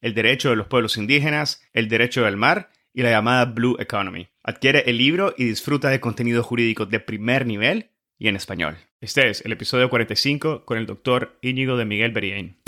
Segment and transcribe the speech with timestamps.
[0.00, 4.28] el derecho de los pueblos indígenas, el derecho del mar y la llamada Blue Economy.
[4.42, 8.76] Adquiere el libro y disfruta de contenido jurídico de primer nivel y en español.
[9.00, 12.58] Este es el episodio 45 con el doctor Íñigo de Miguel Berien.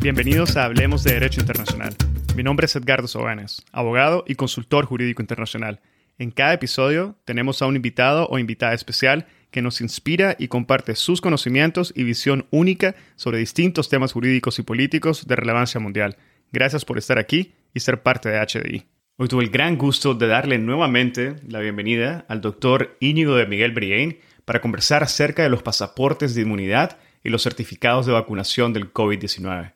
[0.00, 1.94] Bienvenidos a Hablemos de Derecho Internacional.
[2.36, 5.80] Mi nombre es Edgardo Sobanes, abogado y consultor jurídico internacional.
[6.18, 10.94] En cada episodio tenemos a un invitado o invitada especial que nos inspira y comparte
[10.94, 16.16] sus conocimientos y visión única sobre distintos temas jurídicos y políticos de relevancia mundial.
[16.52, 18.84] Gracias por estar aquí y ser parte de HDI.
[19.16, 23.72] Hoy tuve el gran gusto de darle nuevamente la bienvenida al doctor Íñigo de Miguel
[23.72, 28.92] Brien para conversar acerca de los pasaportes de inmunidad y los certificados de vacunación del
[28.92, 29.72] COVID-19.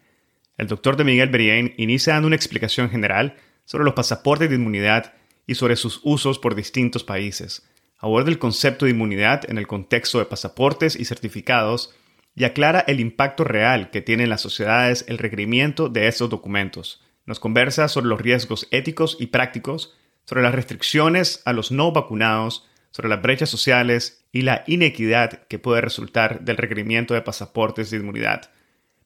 [0.59, 5.15] El doctor de Miguel Brien inicia dando una explicación general sobre los pasaportes de inmunidad
[5.47, 7.65] y sobre sus usos por distintos países
[8.03, 11.95] aborda el concepto de inmunidad en el contexto de pasaportes y certificados
[12.35, 17.01] y aclara el impacto real que tiene en las sociedades el requerimiento de estos documentos.
[17.27, 22.67] Nos conversa sobre los riesgos éticos y prácticos, sobre las restricciones a los no vacunados,
[22.91, 27.99] sobre las brechas sociales y la inequidad que puede resultar del requerimiento de pasaportes de
[27.99, 28.51] inmunidad.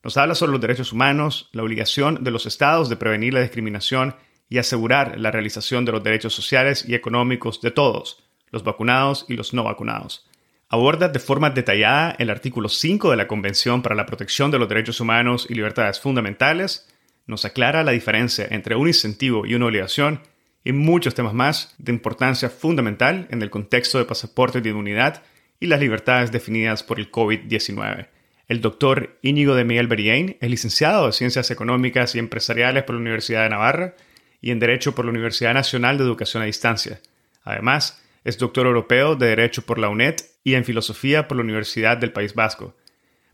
[0.03, 4.17] Nos habla sobre los derechos humanos, la obligación de los estados de prevenir la discriminación
[4.49, 9.35] y asegurar la realización de los derechos sociales y económicos de todos, los vacunados y
[9.35, 10.27] los no vacunados.
[10.69, 14.69] Aborda de forma detallada el artículo 5 de la Convención para la Protección de los
[14.69, 16.89] Derechos Humanos y Libertades Fundamentales,
[17.27, 20.21] nos aclara la diferencia entre un incentivo y una obligación
[20.65, 25.23] y muchos temas más de importancia fundamental en el contexto de pasaporte de inmunidad
[25.61, 28.09] y las libertades definidas por el COVID-19.
[28.49, 33.01] El doctor Íñigo de Miguel Berien es licenciado en Ciencias Económicas y Empresariales por la
[33.01, 33.95] Universidad de Navarra
[34.41, 37.01] y en Derecho por la Universidad Nacional de Educación a Distancia.
[37.43, 41.97] Además, es doctor europeo de Derecho por la UNED y en Filosofía por la Universidad
[41.97, 42.75] del País Vasco.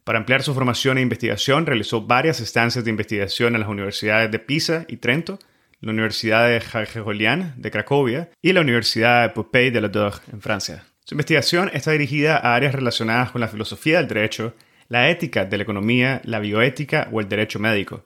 [0.04, 4.38] Para ampliar su formación e investigación, realizó varias estancias de investigación en las universidades de
[4.38, 5.38] Pisa y Trento,
[5.80, 10.84] la Universidad de Jagellonian de Cracovia y la Universidad de Poupey de la en Francia.
[11.04, 14.54] Su investigación está dirigida a áreas relacionadas con la filosofía del derecho,
[14.88, 18.04] la ética de la economía, la bioética o el derecho médico.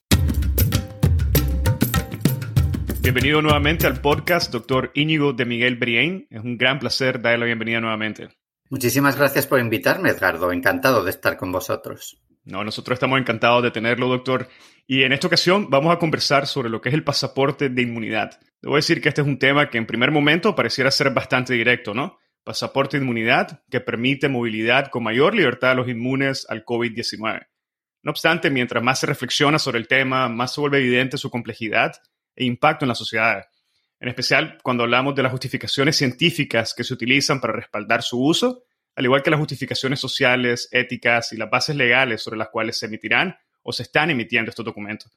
[3.01, 6.27] Bienvenido nuevamente al podcast, doctor Íñigo de Miguel Brien.
[6.31, 8.31] Es un gran placer darle la bienvenida nuevamente.
[8.69, 10.51] Muchísimas gracias por invitarme, Edgardo.
[10.51, 12.21] Encantado de estar con vosotros.
[12.47, 14.49] No, nosotros estamos encantados de tenerlo, doctor.
[14.87, 18.39] Y en esta ocasión vamos a conversar sobre lo que es el pasaporte de inmunidad.
[18.63, 21.93] Debo decir que este es un tema que en primer momento pareciera ser bastante directo,
[21.93, 22.19] ¿no?
[22.45, 27.49] Pasaporte de inmunidad que permite movilidad con mayor libertad a los inmunes al COVID-19.
[28.05, 31.97] No obstante, mientras más se reflexiona sobre el tema, más se vuelve evidente su complejidad
[32.37, 33.45] e impacto en la sociedad.
[33.99, 38.66] En especial cuando hablamos de las justificaciones científicas que se utilizan para respaldar su uso,
[38.97, 42.87] al igual que las justificaciones sociales, éticas y las bases legales sobre las cuales se
[42.87, 45.13] emitirán o se están emitiendo estos documentos.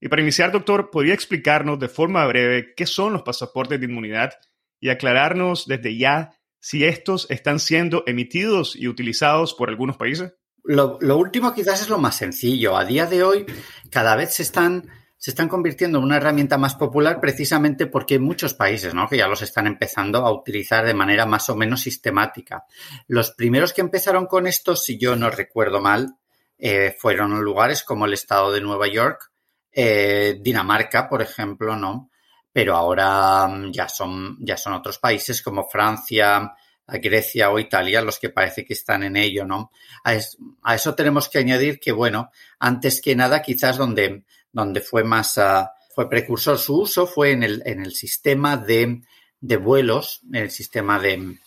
[0.00, 4.32] Y para iniciar, doctor, ¿podría explicarnos de forma breve qué son los pasaportes de inmunidad
[4.80, 10.34] y aclararnos desde ya si estos están siendo emitidos y utilizados por algunos países?
[10.64, 12.76] Lo, último quizás es lo más sencillo.
[12.76, 13.46] A día de hoy
[13.90, 14.88] cada vez se están,
[15.22, 19.08] se están convirtiendo en una herramienta más popular precisamente porque hay muchos países ¿no?
[19.08, 22.64] que ya los están empezando a utilizar de manera más o menos sistemática.
[23.06, 26.16] Los primeros que empezaron con esto, si yo no recuerdo mal,
[26.58, 29.30] eh, fueron lugares como el estado de Nueva York,
[29.70, 32.10] eh, Dinamarca, por ejemplo, ¿no?
[32.52, 36.52] Pero ahora mm, ya son, ya son otros países como Francia,
[36.88, 39.70] Grecia o Italia los que parece que están en ello, ¿no?
[40.02, 45.38] A, eso tenemos que añadir que, bueno, antes que nada, quizás donde, donde fue más,
[45.38, 49.02] ah, fue precursor su uso fue en el, en el sistema de,
[49.40, 51.38] de vuelos, en el sistema de,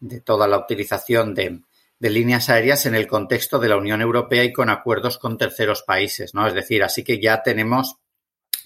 [0.00, 1.60] de toda la utilización de,
[2.02, 5.82] de líneas aéreas en el contexto de la Unión Europea y con acuerdos con terceros
[5.82, 6.46] países, ¿no?
[6.48, 7.94] Es decir, así que ya tenemos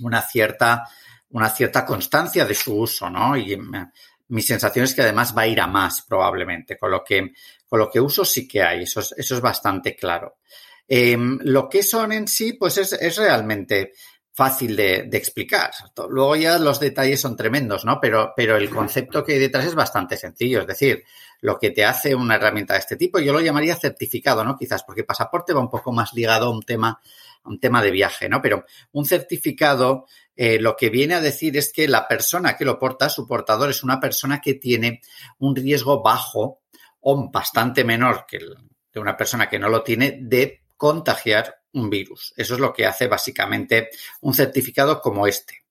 [0.00, 0.88] una cierta,
[1.28, 3.36] una cierta constancia de su uso, ¿no?
[3.36, 3.58] Y
[4.28, 7.32] mi sensación es que además va a ir a más probablemente, con lo que,
[7.66, 10.38] con lo que uso sí que hay, eso es, eso es bastante claro.
[10.88, 13.92] Em, lo que son en sí, pues es, es realmente
[14.36, 15.70] fácil de, explicar.
[16.10, 17.98] Luego ya los detalles son tremendos, ¿no?
[18.00, 20.60] Pero, pero el concepto que hay detrás es bastante sencillo.
[20.60, 21.04] Es decir,
[21.40, 24.54] lo que te hace una herramienta de este tipo, yo lo llamaría certificado, ¿no?
[24.54, 27.00] Quizás porque pasaporte va un poco más ligado a un tema,
[27.44, 28.42] un tema de viaje, ¿no?
[28.42, 30.04] Pero un certificado
[30.36, 33.70] eh, lo que viene a decir es que la persona que lo porta, su portador,
[33.70, 35.00] es una persona que tiene
[35.38, 36.60] un riesgo bajo
[37.00, 38.54] o bastante menor que el
[38.92, 42.32] de una persona que no lo tiene de contagiar un virus.
[42.36, 43.90] Eso es lo que hace básicamente
[44.20, 45.64] un certificado como este.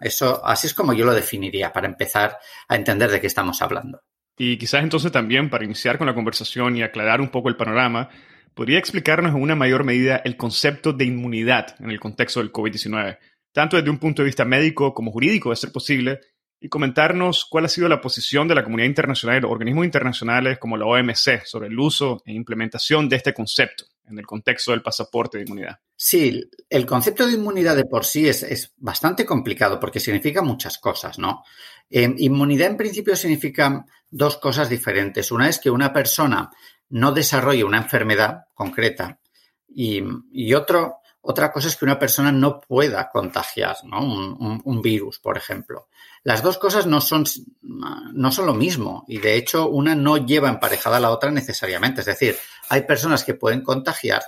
[0.00, 4.02] Eso, así es como yo lo definiría para empezar a entender de qué estamos hablando.
[4.36, 8.08] Y quizás entonces también para iniciar con la conversación y aclarar un poco el panorama,
[8.54, 13.18] podría explicarnos en una mayor medida el concepto de inmunidad en el contexto del COVID-19,
[13.52, 16.20] tanto desde un punto de vista médico como jurídico, de ser posible,
[16.58, 20.86] y comentarnos cuál ha sido la posición de la comunidad internacional, organismos internacionales como la
[20.86, 25.44] OMC, sobre el uso e implementación de este concepto en el contexto del pasaporte de
[25.44, 25.78] inmunidad.
[25.96, 31.18] Sí, el concepto de inmunidad de por sí es, bastante complicado porque significa muchas cosas,
[31.18, 31.44] ¿no?
[31.88, 35.30] Eh, inmunidad en principio significa dos cosas diferentes.
[35.30, 36.50] Una es que una persona
[36.88, 39.20] no desarrolle una enfermedad concreta
[39.68, 40.02] y,
[40.32, 44.00] y otro, otra cosa es que una persona no pueda contagiar ¿no?
[44.00, 45.88] Un, virus, por ejemplo.
[46.22, 47.24] Las dos cosas no son,
[47.62, 52.00] no son lo mismo y de hecho una no lleva emparejada a la otra necesariamente.
[52.00, 52.36] Es decir,
[52.70, 54.22] hay personas que pueden contagiar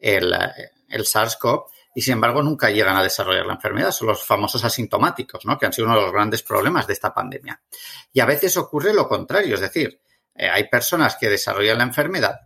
[0.00, 0.34] el,
[0.88, 3.92] el SARS-CoV y sin embargo nunca llegan a desarrollar la enfermedad.
[3.92, 5.58] Son los famosos asintomáticos, ¿no?
[5.58, 7.62] que han sido uno de los grandes problemas de esta pandemia.
[8.12, 10.00] Y a veces ocurre lo contrario, es decir,
[10.34, 12.40] eh, hay personas que desarrollan la enfermedad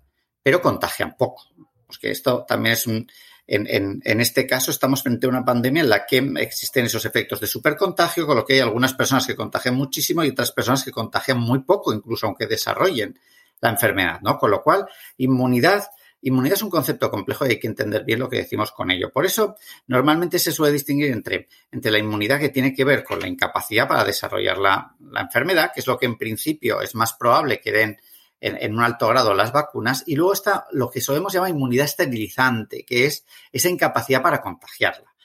[0.46, 1.42] pero contagian poco.
[1.88, 3.10] Pues esto también es un,
[3.48, 7.40] en, en, este caso estamos frente a una pandemia en la que existen esos efectos
[7.40, 10.92] de supercontagio, con lo que hay algunas personas que contagian muchísimo y otras personas que
[10.92, 13.18] contagian muy poco, incluso aunque desarrollen
[13.60, 14.38] la enfermedad, ¿no?
[14.38, 14.86] Con lo cual,
[15.16, 15.84] inmunidad
[16.22, 19.12] Inmunidad es un concepto complejo y hay que entender bien lo que decimos con ello.
[19.12, 19.54] Por eso,
[19.86, 23.86] normalmente se suele distinguir entre, entre la inmunidad que tiene que ver con la incapacidad
[23.86, 27.70] para desarrollar la, la enfermedad, que es lo que en principio es más probable que
[27.70, 28.00] den
[28.40, 32.84] en, un alto grado las vacunas, y luego está lo que solemos llamar inmunidad esterilizante,
[32.84, 35.15] que es esa incapacidad para contagiarla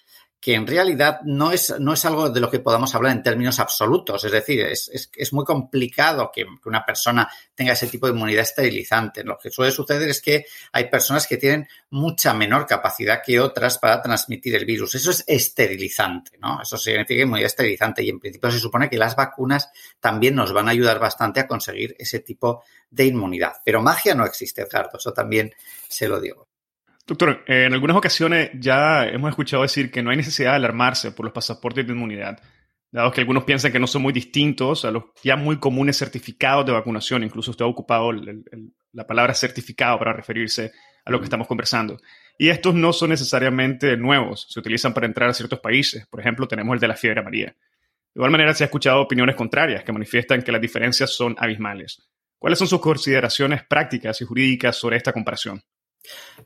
[0.42, 3.60] que en realidad no es, no es algo de lo que podamos hablar en términos
[3.60, 4.24] absolutos.
[4.24, 9.24] Es decir, es, es, muy complicado que, una persona tenga ese tipo de inmunidad esterilizante.
[9.24, 13.78] Lo que suele suceder es que hay personas que tienen mucha menor capacidad que otras
[13.78, 14.96] para transmitir el virus.
[14.96, 16.60] Eso es esterilizante, ¿no?
[16.60, 19.70] Eso significa inmunidad esterilizante y en principio se supone que las vacunas
[20.00, 23.58] también nos van a ayudar bastante a conseguir ese tipo de inmunidad.
[23.64, 24.98] Pero magia no existe, Edgardo.
[24.98, 25.54] Eso también
[25.88, 26.51] se lo digo.
[27.12, 31.26] Doctor, en algunas ocasiones ya hemos escuchado decir que no hay necesidad de alarmarse por
[31.26, 32.40] los pasaportes de inmunidad,
[32.90, 36.66] dado que algunos piensan que no son muy distintos a los ya muy comunes certificados
[36.66, 37.26] de vacunación.
[37.26, 40.72] Incluso usted ha ocupado la palabra certificado para referirse
[41.04, 41.98] a lo que estamos conversando.
[42.38, 46.08] Y estos no son necesariamente nuevos, se utilizan para entrar a ciertos países.
[46.08, 47.48] Por ejemplo, tenemos el de la fiebre amarilla.
[47.48, 52.10] De igual manera, se ha escuchado opiniones contrarias que manifiestan que las diferencias son abismales.
[52.40, 55.62] ¿Cuáles son sus consideraciones prácticas y jurídicas sobre esta comparación?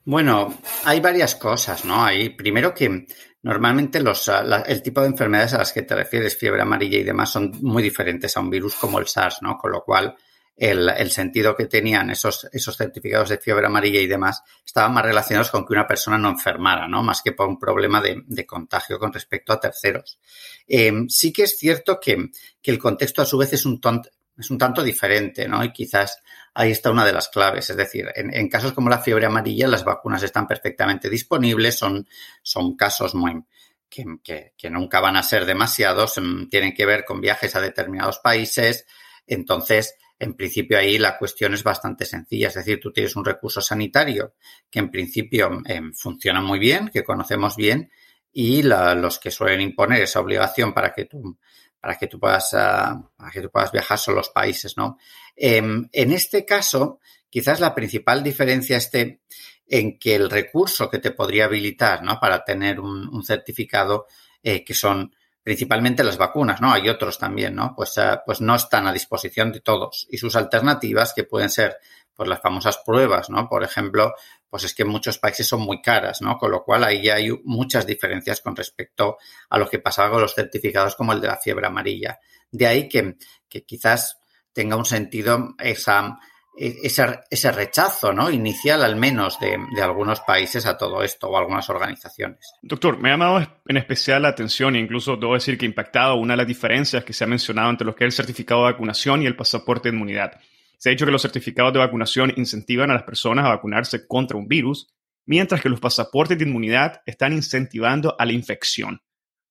[0.03, 2.03] Bueno, hay varias cosas, ¿no?
[2.03, 3.07] Hay, primero que
[3.41, 7.03] normalmente los, ah, el tipo de enfermedades a las que te refieres, fiebre amarilla y
[7.03, 9.57] demás, son muy diferentes a un virus como el SARS, ¿no?
[9.57, 10.15] Con lo cual,
[10.57, 15.03] el, el, sentido que tenían esos, esos certificados de fiebre amarilla y demás estaban más
[15.03, 17.03] relacionados con que una persona no enfermara, ¿no?
[17.03, 20.19] Más que por un problema de, contagio con respecto a terceros.
[20.67, 22.29] Eh, sí que es cierto que,
[22.61, 25.63] que, el contexto a su vez es un, tonto, es un tanto diferente, ¿no?
[25.63, 26.21] Y quizás
[26.53, 27.69] ahí está una de las claves.
[27.69, 32.07] Es decir, en, casos como la fiebre amarilla, las vacunas están perfectamente disponibles, son,
[32.41, 33.43] son casos muy,
[33.89, 38.19] que, que, nunca van a ser demasiados, mm, tienen que ver con viajes a determinados
[38.19, 38.85] países.
[39.25, 42.49] Entonces, en principio ahí la cuestión es bastante sencilla.
[42.49, 44.35] Es decir, tú tienes un recurso sanitario
[44.69, 47.89] que en principio eh, funciona muy bien, que conocemos bien,
[48.31, 51.37] y los que suelen imponer esa obligación para que tú
[51.85, 54.97] para que tú puedas, uh, para que tú puedas viajar son los países, ¿no?
[55.35, 56.99] Eh, en este caso,
[57.29, 59.21] quizás la principal diferencia esté
[59.67, 62.19] en que el recurso que te podría habilitar, ¿no?
[62.19, 64.07] Para tener un, un certificado
[64.41, 66.73] eh, que son principalmente las vacunas, ¿no?
[66.73, 67.75] Hay otros también, ¿no?
[67.75, 70.07] Pues, uh, pues no están a disposición de todos.
[70.09, 71.77] Y sus alternativas, que pueden ser
[72.15, 73.47] pues las famosas pruebas, ¿no?
[73.47, 74.15] Por ejemplo,
[74.55, 76.37] pues es que en muchos países son muy caras, ¿no?
[76.37, 79.17] Con lo cual ahí ya hay muchas diferencias con respecto
[79.49, 82.19] a lo que pasaba con los certificados como el de la fiebre amarilla.
[82.49, 83.17] De ahí que,
[83.49, 84.17] que quizás
[84.53, 86.17] tenga un sentido esa,
[86.55, 88.31] ese, ese, rechazo ¿no?
[88.31, 92.53] inicial, al menos, de, de, algunos países a todo esto o algunas organizaciones.
[92.61, 96.35] Doctor, me ha llamado en especial la atención e incluso debo decir que impactado una
[96.35, 99.21] de las diferencias que se ha mencionado entre lo que es el certificado de vacunación
[99.21, 100.39] y el pasaporte de inmunidad.
[100.77, 104.37] Se ha dicho que los certificados de vacunación incentivan a las personas a vacunarse contra
[104.37, 104.87] un virus,
[105.25, 109.01] mientras que los pasaportes de inmunidad están incentivando a la infección.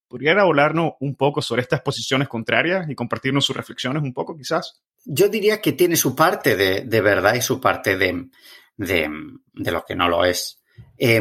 [0.09, 4.81] ¿Podría hablarnos un poco sobre estas posiciones contrarias y compartirnos sus reflexiones un poco, quizás?
[5.05, 8.29] Yo diría que tiene su parte de, de verdad y su parte de,
[8.77, 9.11] de,
[9.53, 10.63] de, lo que no lo es.
[10.97, 11.21] Eh,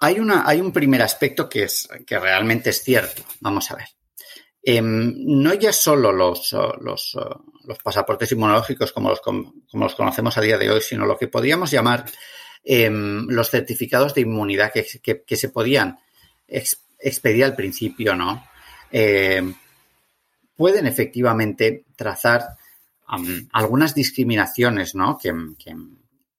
[0.00, 3.22] hay, una, hay un primer aspecto que, es, que realmente es cierto.
[3.40, 3.86] Vamos a ver.
[4.64, 7.18] Eh, no ya solo los, los,
[7.64, 11.26] los, pasaportes inmunológicos como los, como los conocemos a día de hoy, sino lo que
[11.26, 12.04] podríamos llamar
[12.64, 15.98] eh, los certificados de inmunidad que, que, se podían
[16.46, 18.46] ex, expedir al principio, ¿no?
[18.92, 19.42] Eh,
[20.54, 22.56] pueden efectivamente trazar
[23.52, 25.18] algunas discriminaciones, ¿no?
[25.18, 25.34] Que,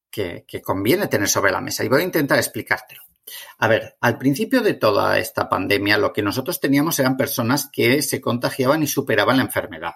[0.09, 1.83] que, conviene tener sobre la mesa.
[1.83, 3.03] Y voy a intentar explicártelo.
[3.57, 8.01] A ver, al principio de toda esta pandemia, lo que nosotros teníamos eran personas que
[8.01, 9.95] se contagiaban y superaban la enfermedad.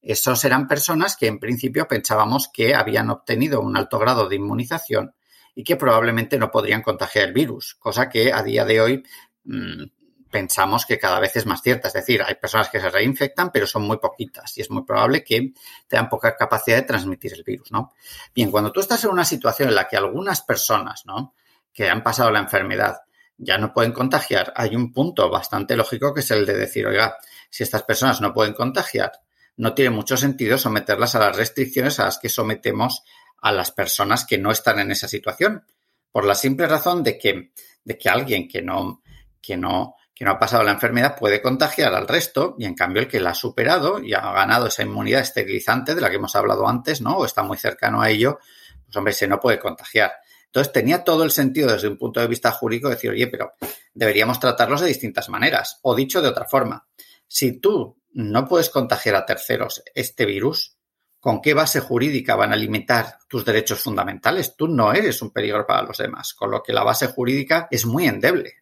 [0.00, 5.14] Esos eran personas que en principio pensábamos que habían obtenido un alto grado de inmunización
[5.54, 9.02] y que probablemente no podrían contagiar el virus, cosa que a día de hoy
[9.44, 9.84] mmm,
[10.30, 11.88] pensamos que cada vez es más cierta.
[11.88, 15.24] Es decir, hay personas que se reinfectan, pero son muy poquitas y es muy probable
[15.24, 15.52] que
[15.86, 17.92] tengan poca capacidad de transmitir el virus, ¿no?
[18.34, 21.34] Bien, cuando tú estás en una situación en la que algunas personas, ¿no?
[21.78, 23.02] Que han pasado la enfermedad
[23.36, 27.16] ya no pueden contagiar, hay un punto bastante lógico que es el de decir, oiga,
[27.48, 29.12] si estas personas no pueden contagiar,
[29.58, 33.04] no tiene mucho sentido someterlas a las restricciones a las que sometemos
[33.40, 35.64] a las personas que no están en esa situación.
[36.10, 37.52] Por la simple razón de que,
[37.84, 39.04] de que alguien que no,
[39.40, 43.02] que no, que no ha pasado la enfermedad puede contagiar al resto y en cambio
[43.02, 46.34] el que la ha superado y ha ganado esa inmunidad esterilizante de la que hemos
[46.34, 47.18] hablado antes, ¿no?
[47.18, 48.40] O está muy cercano a ello,
[48.84, 50.10] pues hombre, se no puede contagiar.
[50.48, 53.52] Entonces tenía todo el sentido desde un punto de vista jurídico decir, oye, pero
[53.92, 55.78] deberíamos tratarlos de distintas maneras.
[55.82, 56.86] O dicho de otra forma,
[57.26, 60.76] si tú no puedes contagiar a terceros este virus,
[61.20, 64.56] ¿con qué base jurídica van a limitar tus derechos fundamentales?
[64.56, 67.84] Tú no eres un peligro para los demás, con lo que la base jurídica es
[67.84, 68.54] muy endeble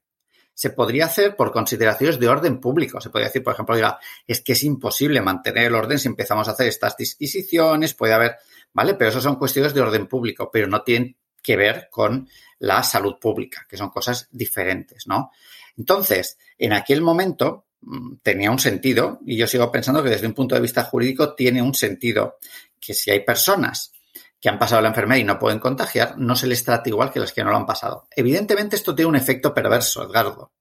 [0.57, 2.99] se podría hacer por consideraciones de orden público.
[2.99, 6.49] Se podría decir, por ejemplo, diga, es que es imposible mantener el orden si empezamos
[6.49, 8.37] a hacer estas disquisiciones, puede haber,
[8.73, 8.95] ¿vale?
[8.95, 11.15] Pero eso son cuestiones de orden público, pero no tienen
[11.47, 15.31] que ver con la salud pública, que son cosas diferentes, ¿no?
[15.79, 20.35] Entonces, en aquel momento mm, tenía un sentido, y yo sigo pensando que desde un
[20.35, 22.39] punto de vista jurídico tiene un sentido
[22.81, 23.93] que si hay personas
[24.41, 27.21] que han pasado la enfermedad y no pueden contagiar, no se les trata igual que
[27.21, 28.09] las que no lo han pasado.
[28.11, 30.53] Evidentemente esto tiene un efecto perverso, Edgardo,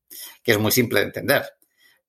[0.44, 1.46] que es muy simple de entender.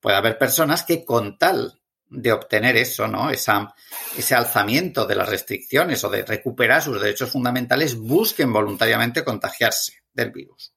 [0.01, 3.31] Puede haber personas que con tal de obtener eso, ¿no?
[3.31, 10.31] Ese alzamiento de las restricciones o de recuperar sus derechos fundamentales, busquen voluntariamente contagiarse del
[10.31, 10.73] virus.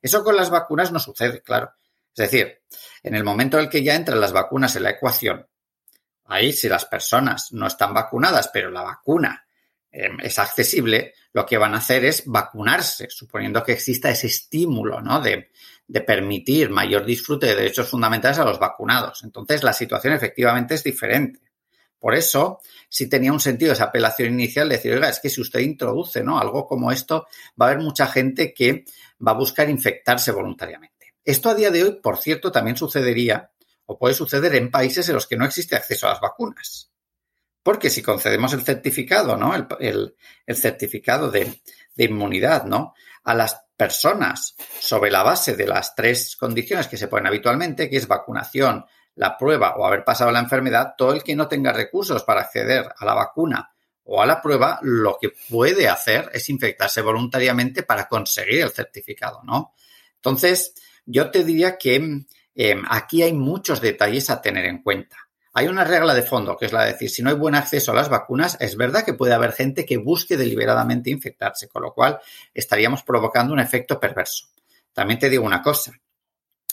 [0.00, 1.72] Eso con las vacunas no sucede, claro.
[2.14, 2.62] Es decir,
[3.02, 5.46] en el momento en el que ya entran las vacunas en la ecuación,
[6.24, 9.46] ahí si las personas no están vacunadas, pero la vacuna
[9.92, 15.00] eh, es accesible, lo que van a hacer es vacunarse, suponiendo que exista ese estímulo
[15.00, 15.20] ¿no?
[15.20, 15.50] de,
[15.90, 19.22] de, permitir mayor disfrute de derechos fundamentales a los vacunados.
[19.24, 21.40] Entonces, la situación efectivamente es diferente.
[21.98, 25.60] Por eso, si tenía un sentido esa apelación inicial, decir, oiga, es que si usted
[25.60, 26.38] introduce ¿no?
[26.38, 27.26] algo como esto,
[27.60, 28.84] va a haber mucha gente que
[29.24, 31.14] va a buscar infectarse voluntariamente.
[31.22, 33.50] Esto a día de hoy, por cierto, también sucedería
[33.84, 36.90] o puede suceder en países en los que no existe acceso a las vacunas.
[37.62, 39.54] Porque si concedemos el certificado, ¿no?
[39.54, 40.16] El,
[40.56, 41.60] certificado de,
[41.94, 42.94] de, inmunidad, ¿no?
[43.24, 47.96] A las personas sobre la base de las tres condiciones que se ponen habitualmente, que
[47.96, 48.84] es vacunación,
[49.16, 52.88] la prueba o haber pasado la enfermedad, todo el que no tenga recursos para acceder
[52.96, 53.70] a la vacuna
[54.04, 59.42] o a la prueba, lo que puede hacer es infectarse voluntariamente para conseguir el certificado,
[59.44, 59.74] ¿no?
[60.16, 60.74] Entonces,
[61.06, 65.16] yo te diría que eh, aquí hay muchos detalles a tener en cuenta.
[65.52, 67.90] Hay una regla de fondo, que es la de decir, si no hay buen acceso
[67.90, 71.92] a las vacunas, es verdad que puede haber gente que busque deliberadamente infectarse, con lo
[71.92, 72.20] cual
[72.54, 74.46] estaríamos provocando un efecto perverso.
[74.92, 75.92] También te digo una cosa,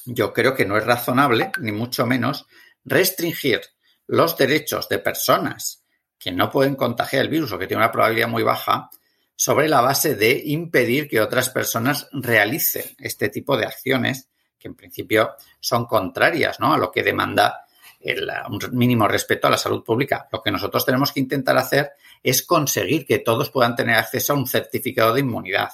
[0.06, 2.46] yo creo que no es razonable, ni mucho menos,
[2.86, 3.62] restringir
[4.06, 5.84] los derechos de personas
[6.18, 8.90] que no pueden contagiar el virus o que tienen una probabilidad muy baja
[9.36, 14.76] sobre la base de impedir que otras personas realicen este tipo de acciones que en
[14.76, 16.74] principio son contrarias ¿no?
[16.74, 17.67] a lo que demanda
[18.00, 20.28] el, un mínimo respeto a la salud pública.
[20.32, 21.92] Lo que nosotros tenemos que intentar hacer
[22.24, 25.70] es conseguir que todos puedan tener acceso a un certificado de inmunidad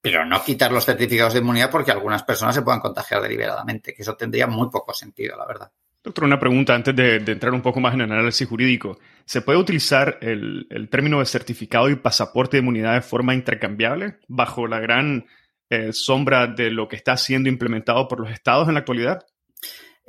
[0.00, 4.02] pero no quitar los certificados de inmunidad porque algunas personas se puedan contagiar deliberadamente, que
[4.02, 5.70] eso tendría muy poco sentido, la verdad.
[6.02, 8.98] Doctor, una pregunta antes de, entrar un poco más en el análisis jurídico.
[9.24, 14.66] ¿Se puede utilizar el, término de certificado y pasaporte de inmunidad de forma intercambiable bajo
[14.66, 15.26] la gran
[15.68, 19.26] eh, sombra de lo que está siendo implementado por los estados en la actualidad?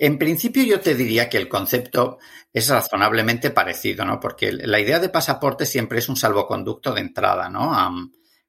[0.02, 2.20] En principio yo te diría que el concepto
[2.54, 4.18] es razonablemente parecido, ¿no?
[4.18, 7.74] Porque la idea de pasaporte siempre es un salvoconducto de entrada, ¿no?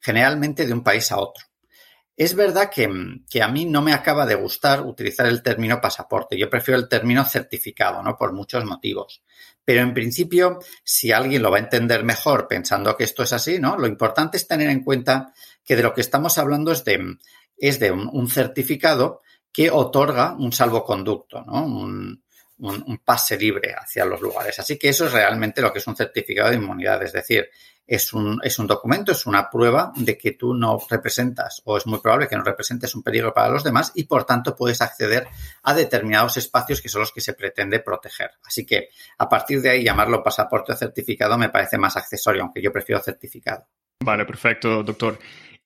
[0.03, 1.45] generalmente de un país a otro.
[2.17, 6.39] Es verdad que, a mí no me acaba de gustar utilizar el término pasaporte.
[6.39, 8.17] Yo prefiero el término certificado, ¿no?
[8.17, 9.23] Por muchos motivos.
[9.65, 13.59] Pero en principio, si alguien lo va a entender mejor pensando que esto es así,
[13.59, 13.77] ¿no?
[13.77, 15.33] Lo importante es tener en cuenta
[15.65, 17.17] que de lo que estamos hablando es de,
[17.57, 22.23] es de un, certificado que otorga un salvoconducto, un,
[23.05, 24.59] pase libre hacia los lugares.
[24.59, 27.03] Así que eso es realmente lo que es un certificado de inmunidad.
[27.03, 27.49] Es decir,
[27.87, 31.87] es un, es un documento, es una prueba de que tú no representas o es
[31.87, 35.27] muy probable que no representes un peligro para los demás y por tanto puedes acceder
[35.65, 38.31] a determinados espacios que son los que se pretende proteger.
[38.45, 42.63] Así que a partir de ahí llamarlo pasaporte o certificado me parece más accesorio, aunque
[42.63, 43.67] yo prefiero certificado.
[44.05, 45.19] Vale, perfecto, doctor.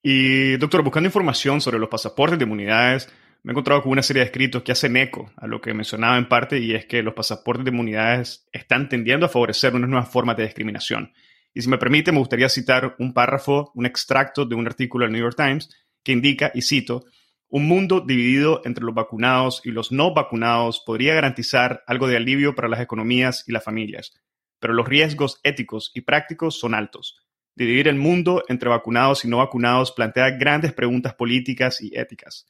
[0.02, 3.08] Y doctor, buscando información sobre los pasaportes de inmunidades,
[3.44, 6.16] me he encontrado con una serie de escritos que hacen eco a lo que mencionaba
[6.16, 10.08] en parte y es que los pasaportes de inmunidades están tendiendo a favorecer unas nuevas
[10.08, 11.12] formas de discriminación.
[11.52, 15.12] Y si me permite, me gustaría citar un párrafo, un extracto de un artículo del
[15.12, 15.68] New York Times
[16.02, 17.04] que indica, y cito,
[17.48, 22.54] un mundo dividido entre los vacunados y los no vacunados podría garantizar algo de alivio
[22.54, 24.14] para las economías y las familias,
[24.58, 27.22] pero los riesgos éticos y prácticos son altos.
[27.54, 32.46] Dividir el mundo entre vacunados y no vacunados plantea grandes preguntas políticas y éticas.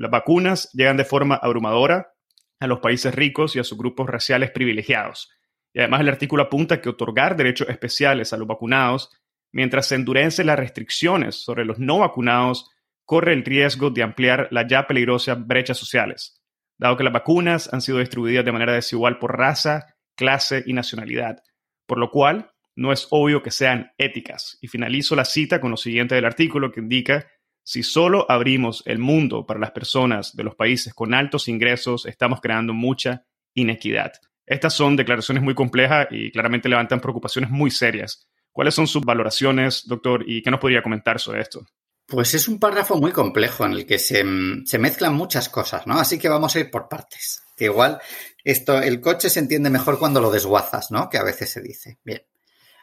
[0.00, 2.14] Las vacunas llegan de forma abrumadora
[2.58, 5.30] a los países ricos y a sus grupos raciales privilegiados
[5.72, 9.10] y además el artículo apunta que otorgar derechos especiales a los vacunados,
[9.52, 12.70] mientras se endurecen las restricciones sobre los no vacunados,
[13.04, 16.42] corre el riesgo de ampliar las ya peligrosas brechas sociales,
[16.78, 21.42] dado que las vacunas han sido distribuidas de manera desigual por raza, clase y nacionalidad,
[21.86, 24.58] por lo cual no es obvio que sean éticas.
[24.60, 27.26] Y finalizo la cita con lo siguiente del artículo que indica,
[27.62, 32.40] si solo abrimos el mundo para las personas de los países con altos ingresos, estamos
[32.40, 34.12] creando mucha inequidad.
[34.46, 38.28] Estas son declaraciones muy complejas y claramente levantan preocupaciones muy serias.
[38.50, 41.64] ¿Cuáles son sus valoraciones, doctor, y qué nos podría comentar sobre esto?
[42.06, 46.00] Pues es un párrafo muy complejo en el que se, mezclan muchas cosas, ¿no?
[46.00, 47.44] Así que vamos a ir por partes.
[47.56, 48.00] Que igual
[48.42, 51.08] esto, el coche se entiende mejor cuando lo desguazas, ¿no?
[51.08, 52.00] Que a veces se dice.
[52.02, 52.22] Bien.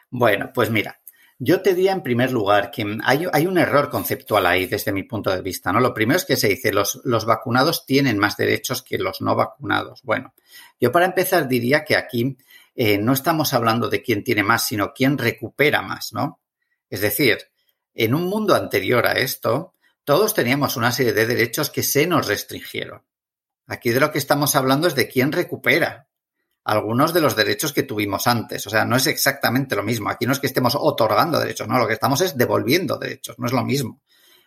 [0.09, 1.01] Bueno, pues mira,
[1.39, 5.30] yo te diría en primer lugar que hay, un error conceptual ahí desde mi punto
[5.30, 5.80] de vista, ¿no?
[5.80, 9.36] Lo primero es que se dice los, los vacunados tienen más derechos que los no
[9.36, 10.02] vacunados.
[10.04, 10.34] Bueno,
[10.80, 12.38] yo para empezar diría que aquí
[12.76, 16.41] eh, no estamos hablando de quién tiene más, sino quién recupera más, ¿no?
[16.89, 17.38] Es decir,
[17.93, 19.73] en un mundo anterior a esto,
[20.04, 23.04] todos teníamos una serie de derechos que se nos restringieron.
[23.67, 26.08] Aquí de lo que estamos hablando es de quién recupera
[26.67, 28.67] algunos de los derechos que tuvimos antes.
[28.67, 30.10] O sea, no es exactamente lo mismo.
[30.10, 33.47] Aquí no es que estemos otorgando derechos, no, lo que estamos es devolviendo derechos, no
[33.47, 34.01] es lo mismo.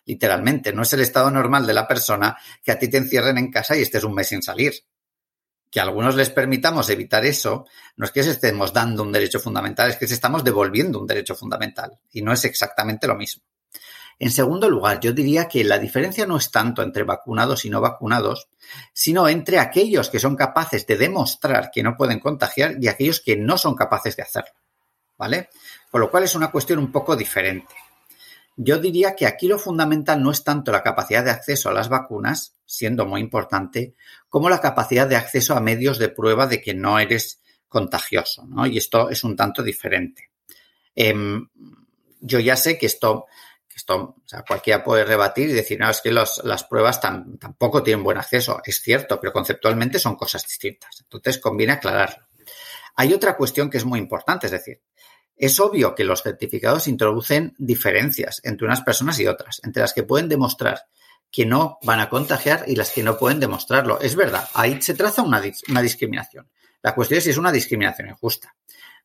[0.04, 3.50] Literalmente, no es el estado normal de la persona que a ti te encierren en
[3.50, 4.74] casa y estés un mes sin salir.
[5.70, 7.64] Que a algunos les permitamos evitar eso,
[7.96, 11.98] no es que estemos dando un derecho fundamental, es que estamos devolviendo un derecho fundamental.
[12.12, 13.44] Y no es exactamente lo mismo.
[14.20, 17.80] En segundo lugar, yo diría que la diferencia no es tanto entre vacunados y no
[17.80, 18.50] vacunados,
[18.92, 23.38] sino entre aquellos que son capaces de demostrar que no pueden contagiar y aquellos que
[23.38, 24.52] no son capaces de hacerlo.
[25.16, 25.48] ¿Vale?
[25.90, 27.74] Con lo cual es una cuestión un poco diferente.
[28.56, 31.88] Yo diría que aquí lo fundamental no es tanto la capacidad de acceso a las
[31.88, 33.94] vacunas, siendo muy importante,
[34.28, 38.66] como la capacidad de acceso a medios de prueba de que no eres contagioso, ¿no?
[38.66, 40.30] Y esto es un tanto diferente.
[40.94, 41.48] Em,
[42.20, 43.24] yo ya sé que esto,
[43.80, 44.16] esto
[44.46, 48.60] cualquiera puede rebatir y decir, es que las pruebas tampoco tienen buen acceso.
[48.64, 51.00] Es cierto, pero conceptualmente son cosas distintas.
[51.00, 52.26] Entonces conviene aclararlo.
[52.96, 54.82] Hay otra cuestión que es muy importante, es decir,
[55.36, 60.02] es obvio que los certificados introducen diferencias entre unas personas y otras, entre las que
[60.02, 60.82] pueden demostrar
[61.30, 64.00] que no van a contagiar y las que no pueden demostrarlo.
[64.00, 66.50] Es verdad, ahí se traza una, una discriminación.
[66.82, 68.54] La cuestión es si es una discriminación injusta.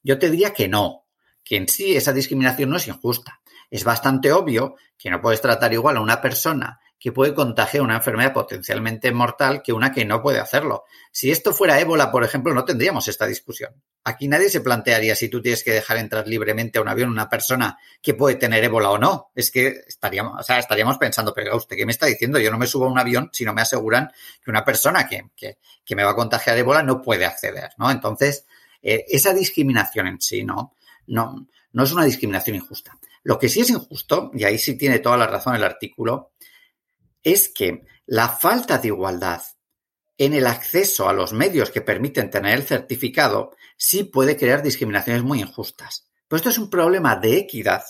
[0.04, 1.06] Yo te diría que no,
[1.44, 3.40] que en sí esa discriminación no es injusta.
[3.76, 7.98] Es bastante obvio que no puedes tratar igual a una persona que puede contagiar una
[7.98, 10.86] enfermedad potencialmente mortal que una que no puede hacerlo.
[11.12, 13.74] Si esto fuera ébola, por ejemplo, no tendríamos esta discusión.
[14.06, 17.28] Aquí nadie se plantearía si tú tienes que dejar entrar libremente a un avión una
[17.28, 19.32] persona que puede tener ébola o no.
[19.36, 22.40] Es que estaríamos, o sea, estaríamos pensando, pero usted, ¿qué me está diciendo?
[22.40, 24.10] Yo no me subo a un avión si no me aseguran
[24.42, 25.58] que una persona que,
[25.94, 27.72] me va a contagiar ébola no puede acceder.
[27.78, 28.46] Entonces,
[28.82, 30.72] eh, esa discriminación en sí, no
[31.08, 32.98] es una discriminación injusta.
[33.26, 36.34] Lo que sí es injusto, y ahí sí tiene toda la razón el artículo,
[37.24, 39.42] es que la falta de igualdad
[40.20, 45.24] en el acceso a los medios que permiten tener el certificado sí puede crear discriminaciones
[45.24, 46.08] muy injustas.
[46.28, 47.84] Pero esto es un problema de equidad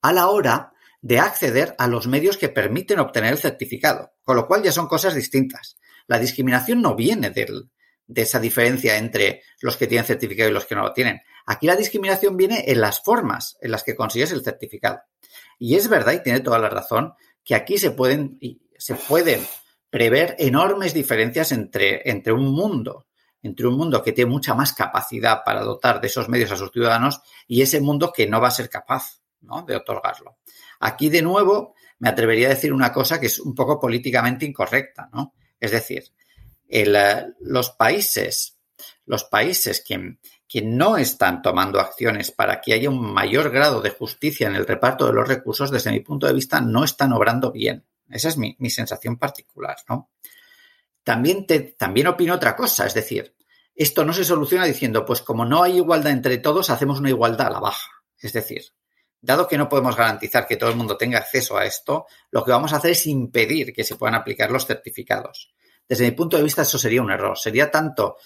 [0.00, 0.72] a la hora
[1.02, 4.88] de acceder a los medios que permiten obtener el certificado, con lo cual ya son
[4.88, 5.76] cosas distintas.
[6.06, 10.74] La discriminación no viene de esa diferencia entre los que tienen certificado y los que
[10.74, 11.20] no lo tienen.
[11.46, 15.00] Aquí la discriminación viene en las formas en las que consigues el certificado.
[15.58, 18.38] Y es verdad, y tiene toda la razón, que aquí se pueden,
[18.78, 19.46] se pueden
[19.90, 23.06] prever enormes diferencias entre, entre un mundo,
[23.42, 26.72] entre un mundo que tiene mucha más capacidad para dotar de esos medios a sus
[26.72, 29.20] ciudadanos y ese mundo que no va a ser capaz
[29.66, 30.38] de otorgarlo.
[30.80, 35.08] Aquí, de nuevo, me atrevería a decir una cosa que es un poco políticamente incorrecta,
[35.12, 35.34] ¿no?
[35.60, 36.04] Es decir,
[36.68, 36.86] eh,
[37.40, 38.58] los países,
[39.06, 40.18] los países que,
[40.54, 44.68] que no están tomando acciones para que haya un mayor grado de justicia en el
[44.68, 47.84] reparto de los recursos, desde mi punto de vista, no están obrando bien.
[48.08, 50.12] Esa es mi, sensación particular, ¿no?
[51.02, 53.34] También, te, también opino otra cosa, es decir,
[53.74, 57.48] esto no se soluciona diciendo, pues como no hay igualdad entre todos, hacemos una igualdad
[57.48, 57.90] a la baja.
[58.16, 58.62] Es decir,
[59.20, 62.52] dado que no podemos garantizar que todo el mundo tenga acceso a esto, lo que
[62.52, 65.52] vamos a hacer es impedir que se puedan aplicar los certificados.
[65.88, 67.36] Desde mi punto de vista, eso sería un error.
[67.36, 68.18] Sería tanto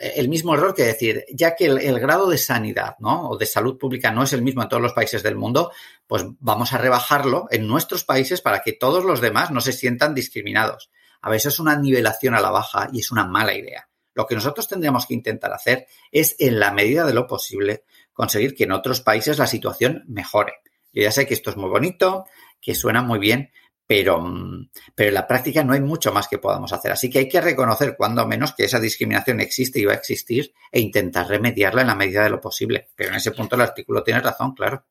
[0.00, 3.30] el mismo error que decir, ya que el, grado de sanidad ¿no?
[3.30, 5.72] o de salud pública no es el mismo en todos los países del mundo,
[6.06, 10.14] pues vamos a rebajarlo en nuestros países para que todos los demás no se sientan
[10.14, 10.90] discriminados.
[11.22, 13.88] A veces es una nivelación a la baja y es una mala idea.
[14.14, 18.54] Lo que nosotros tendríamos que intentar hacer es, en la medida de lo posible, conseguir
[18.54, 20.54] que en otros países la situación mejore.
[20.92, 22.24] Yo ya sé que esto es muy bonito,
[22.60, 23.50] que suena muy bien,
[23.86, 24.20] pero,
[24.94, 26.90] pero en la práctica no hay mucho más que podamos hacer.
[26.92, 30.52] Así que hay que reconocer, cuando menos, que esa discriminación existe y va a existir
[30.72, 32.88] e intentar remediarla en la medida de lo posible.
[32.96, 34.84] Pero en ese punto el artículo tiene razón, claro.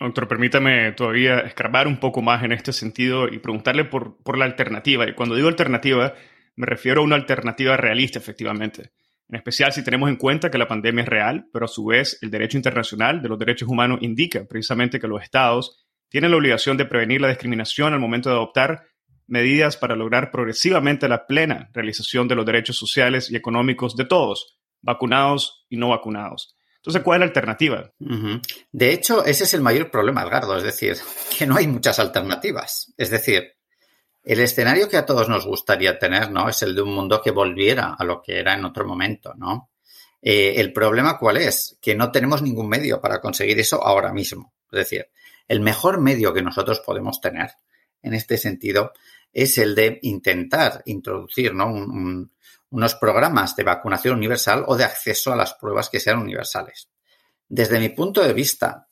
[0.00, 4.44] Doctor, permítame todavía escarbar un poco más en este sentido y preguntarle por, por la
[4.44, 5.08] alternativa.
[5.08, 6.14] Y cuando digo alternativa,
[6.56, 8.92] me refiero a una alternativa realista, efectivamente.
[9.28, 12.18] En especial si tenemos en cuenta que la pandemia es real, pero a su vez
[12.22, 16.76] el derecho internacional de los derechos humanos indica precisamente que los estados tienen la obligación
[16.76, 18.86] de prevenir la discriminación al momento de adoptar
[19.26, 24.58] medidas para lograr progresivamente la plena realización de los derechos sociales y económicos de todos,
[24.80, 26.56] vacunados y no vacunados.
[26.76, 27.92] Entonces, ¿cuál es la alternativa?
[28.72, 30.96] De hecho, ese es el mayor problema, Edgardo, es decir,
[31.38, 32.94] que no hay muchas alternativas.
[32.96, 33.52] Es decir,
[34.24, 36.48] el escenario que a todos nos gustaría tener, ¿no?
[36.48, 39.70] Es el de un mundo que volviera a lo que era en otro momento, ¿no?
[40.22, 41.78] Eh, el problema cuál es?
[41.80, 44.54] Que no tenemos ningún medio para conseguir eso ahora mismo.
[44.70, 45.06] Es decir,
[45.48, 47.50] el mejor medio que nosotros podemos tener
[48.02, 48.92] en este sentido
[49.32, 55.54] es el de intentar introducir unos programas de vacunación universal o de acceso a las
[55.54, 56.88] pruebas que sean universales.
[57.48, 58.88] Desde mi punto de vista,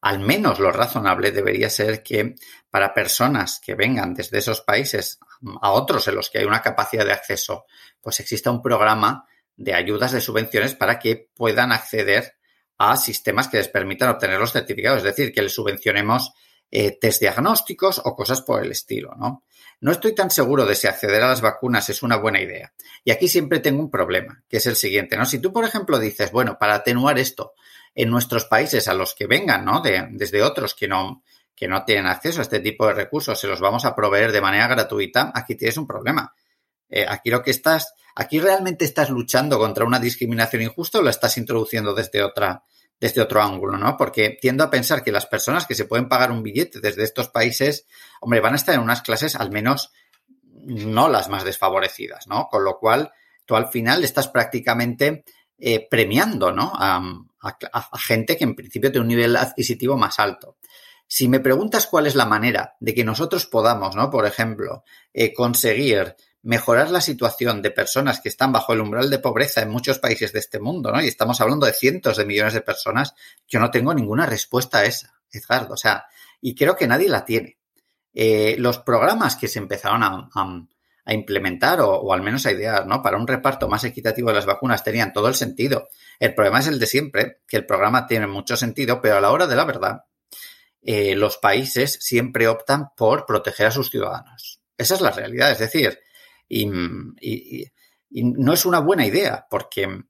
[0.00, 2.36] al menos lo razonable debería ser que
[2.70, 5.18] para personas que vengan desde esos países
[5.60, 7.64] a otros en los que hay una capacidad de acceso,
[8.00, 12.35] pues exista un programa de ayudas de subvenciones para que puedan acceder
[12.78, 16.32] a sistemas que les permitan obtener los certificados, es decir, que les subvencionemos
[16.70, 19.44] eh, test diagnósticos o cosas por el estilo, ¿no?
[19.80, 22.72] No estoy tan seguro de si acceder a las vacunas es una buena idea.
[23.04, 25.26] Y aquí siempre tengo un problema, que es el siguiente, ¿no?
[25.26, 27.52] Si tú, por ejemplo, dices, bueno, para atenuar esto
[27.94, 29.80] en nuestros países a los que vengan, ¿no?
[29.80, 31.22] De, desde otros que no,
[31.54, 34.40] que no tienen acceso a este tipo de recursos, se los vamos a proveer de
[34.40, 36.34] manera gratuita, aquí tienes un problema.
[36.88, 41.10] Eh, aquí lo que estás, aquí realmente estás luchando contra una discriminación injusta o la
[41.10, 42.64] estás introduciendo desde otra,
[42.98, 43.96] desde otro ángulo, ¿no?
[43.96, 47.28] Porque tiendo a pensar que las personas que se pueden pagar un billete desde estos
[47.28, 47.86] países,
[48.20, 49.92] hombre, van a estar en unas clases al menos
[50.66, 52.48] no las más desfavorecidas, ¿no?
[52.50, 53.12] Con lo cual,
[53.44, 55.24] tú al final estás prácticamente
[55.58, 56.72] eh, premiando, ¿no?
[56.74, 57.02] A,
[57.96, 60.56] gente que en principio tiene un nivel adquisitivo más alto.
[61.06, 64.10] Si me preguntas cuál es la manera de que nosotros podamos, ¿no?
[64.10, 69.18] Por ejemplo, eh, conseguir mejorar la situación de personas que están bajo el umbral de
[69.18, 71.02] pobreza en muchos países de este mundo, ¿no?
[71.02, 73.14] Y estamos hablando de cientos de millones de personas,
[73.48, 75.74] yo no tengo ninguna respuesta a esa, Edgardo.
[75.74, 76.06] O sea,
[76.40, 77.58] y creo que nadie la tiene.
[78.14, 80.28] Eh, los programas que se empezaron a,
[81.08, 83.02] implementar o, o, al menos a idear, ¿no?
[83.02, 85.88] Para un reparto más equitativo de las vacunas tenían todo el sentido.
[86.18, 89.30] El problema es el de siempre, que el programa tiene mucho sentido, pero a la
[89.30, 90.04] hora de la verdad,
[90.82, 94.60] eh, los países siempre optan por proteger a sus ciudadanos.
[94.78, 95.50] Esa es la realidad.
[95.50, 95.98] Es decir,
[96.48, 97.66] y,
[98.10, 100.04] no es una buena idea porque,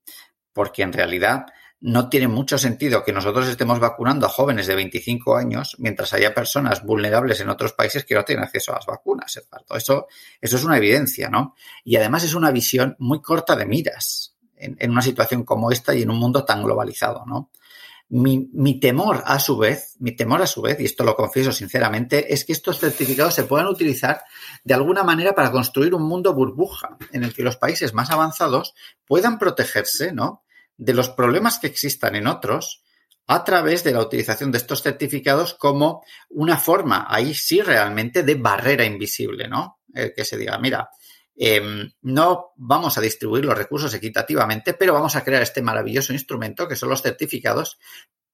[0.52, 1.46] porque en realidad
[1.80, 6.34] no tiene mucho sentido que nosotros estemos vacunando a jóvenes de 25 años mientras haya
[6.34, 9.40] personas vulnerables en otros países que no tienen acceso a las vacunas,
[9.74, 10.06] Eso,
[10.40, 11.54] eso es una evidencia, ¿no?
[11.84, 15.94] Y además es una visión muy corta de miras en, en, una situación como esta
[15.94, 17.50] y en un mundo tan globalizado, ¿no?
[18.08, 22.32] Mi, temor, a su vez, mi temor a su vez, y esto lo confieso sinceramente,
[22.32, 24.22] es que estos certificados se puedan utilizar
[24.62, 28.74] de alguna manera para construir un mundo burbuja en el que los países más avanzados
[29.06, 30.44] puedan protegerse, ¿no?
[30.76, 32.84] De los problemas que existan en otros
[33.26, 38.36] a través de la utilización de estos certificados como una forma, ahí sí realmente, de
[38.36, 39.80] barrera invisible, ¿no?
[39.92, 40.90] El que se diga, mira,
[41.36, 46.66] Em, no vamos a distribuir los recursos equitativamente, pero vamos a crear este maravilloso instrumento
[46.66, 47.78] que son los certificados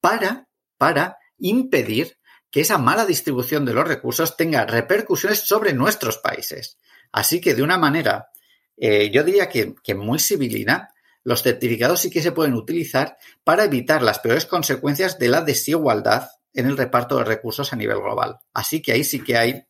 [0.01, 2.19] para, para impedir
[2.51, 6.79] que esa mala distribución de los recursos tenga repercusiones sobre nuestros países.
[7.11, 8.29] Así que de una manera,
[8.77, 10.91] eh, yo diría que, que muy civilina,
[11.25, 16.29] los certificados sí que se pueden utilizar para evitar las peores consecuencias de la desigualdad
[16.53, 18.39] en el reparto de recursos a nivel global.
[18.53, 19.65] Así que ahí sí que hay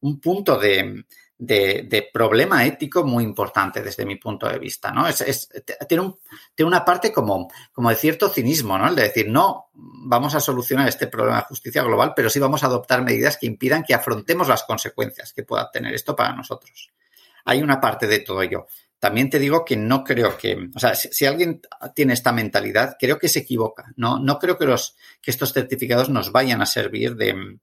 [0.00, 1.04] un punto de,
[1.38, 5.06] de, problema ético muy importante desde mi punto de vista, ¿no?
[5.06, 5.48] Es,
[5.88, 6.14] tiene,
[6.54, 8.88] tiene, una parte como, como de cierto cinismo, ¿no?
[8.88, 12.64] El de decir, no vamos a solucionar este problema de justicia global, pero sí vamos
[12.64, 16.90] a adoptar medidas que impidan que afrontemos las consecuencias que pueda tener esto para nosotros.
[17.44, 18.66] Hay una parte de todo ello.
[18.98, 21.60] También te digo que no creo que, o sea, si, alguien
[21.94, 23.92] tiene esta mentalidad, creo que se equivoca.
[23.96, 27.58] No, no creo que, los, que estos certificados nos vayan a servir de,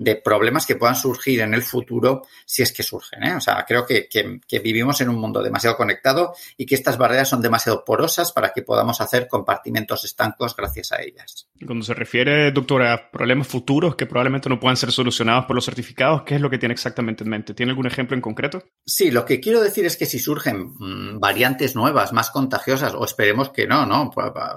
[0.00, 3.22] de problemas que puedan surgir en el futuro si es que surgen.
[3.22, 3.36] ¿eh?
[3.36, 7.28] O sea, creo que, que, vivimos en un mundo demasiado conectado y que estas barreras
[7.28, 11.48] son demasiado porosas para que podamos hacer compartimentos estancos gracias a ellas.
[11.66, 15.66] Cuando se refiere, doctora, a problemas futuros que probablemente no puedan ser solucionados por los
[15.66, 17.52] certificados, ¿qué es lo que tiene exactamente en mente?
[17.52, 18.64] ¿Tiene algún ejemplo en concreto?
[18.86, 23.50] Sí, lo que quiero decir es que si surgen variantes nuevas, más contagiosas, o esperemos
[23.50, 24.10] que no, ¿no?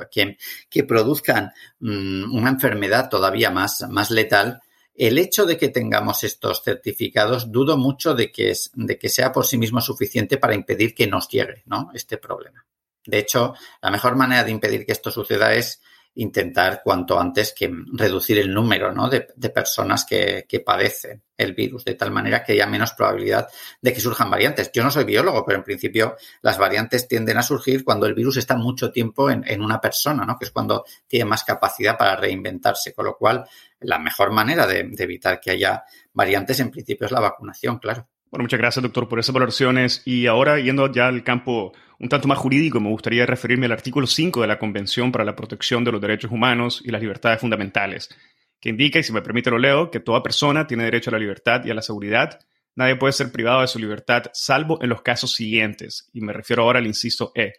[0.10, 0.38] Que,
[0.70, 4.62] que produzcan mm, una enfermedad todavía más, más letal,
[4.96, 9.32] el hecho de que tengamos estos certificados, dudo mucho de que, es, de que sea
[9.32, 11.90] por sí mismo suficiente para impedir que nos llegue ¿no?
[11.94, 12.66] este problema.
[13.06, 15.82] De hecho, la mejor manera de impedir que esto suceda es
[16.16, 19.10] intentar cuanto antes que reducir el número ¿no?
[19.10, 23.48] de, personas que, padecen el virus, de tal manera que haya menos probabilidad
[23.82, 24.72] de que surjan variantes.
[24.72, 28.38] Yo no soy biólogo, pero en principio las variantes tienden a surgir cuando el virus
[28.38, 30.38] está mucho tiempo en, una persona, ¿no?
[30.38, 32.94] que es cuando tiene más capacidad para reinventarse.
[32.94, 33.46] Con lo cual,
[33.80, 38.08] la mejor manera de, de evitar que haya variantes en principio es la vacunación, claro.
[38.34, 40.02] Bueno, muchas gracias, doctor, por esas valoraciones.
[40.06, 44.08] Y ahora, yendo ya al campo un tanto más jurídico, me gustaría referirme al artículo
[44.08, 48.10] 5 de la Convención para la Protección de los Derechos Humanos y las Libertades Fundamentales,
[48.60, 51.20] que indica, y si me permite lo leo, que toda persona tiene derecho a la
[51.20, 52.40] libertad y a la seguridad.
[52.76, 56.64] Nadie puede ser privado de su libertad, salvo en los casos siguientes, y me refiero
[56.64, 57.54] ahora al inciso E.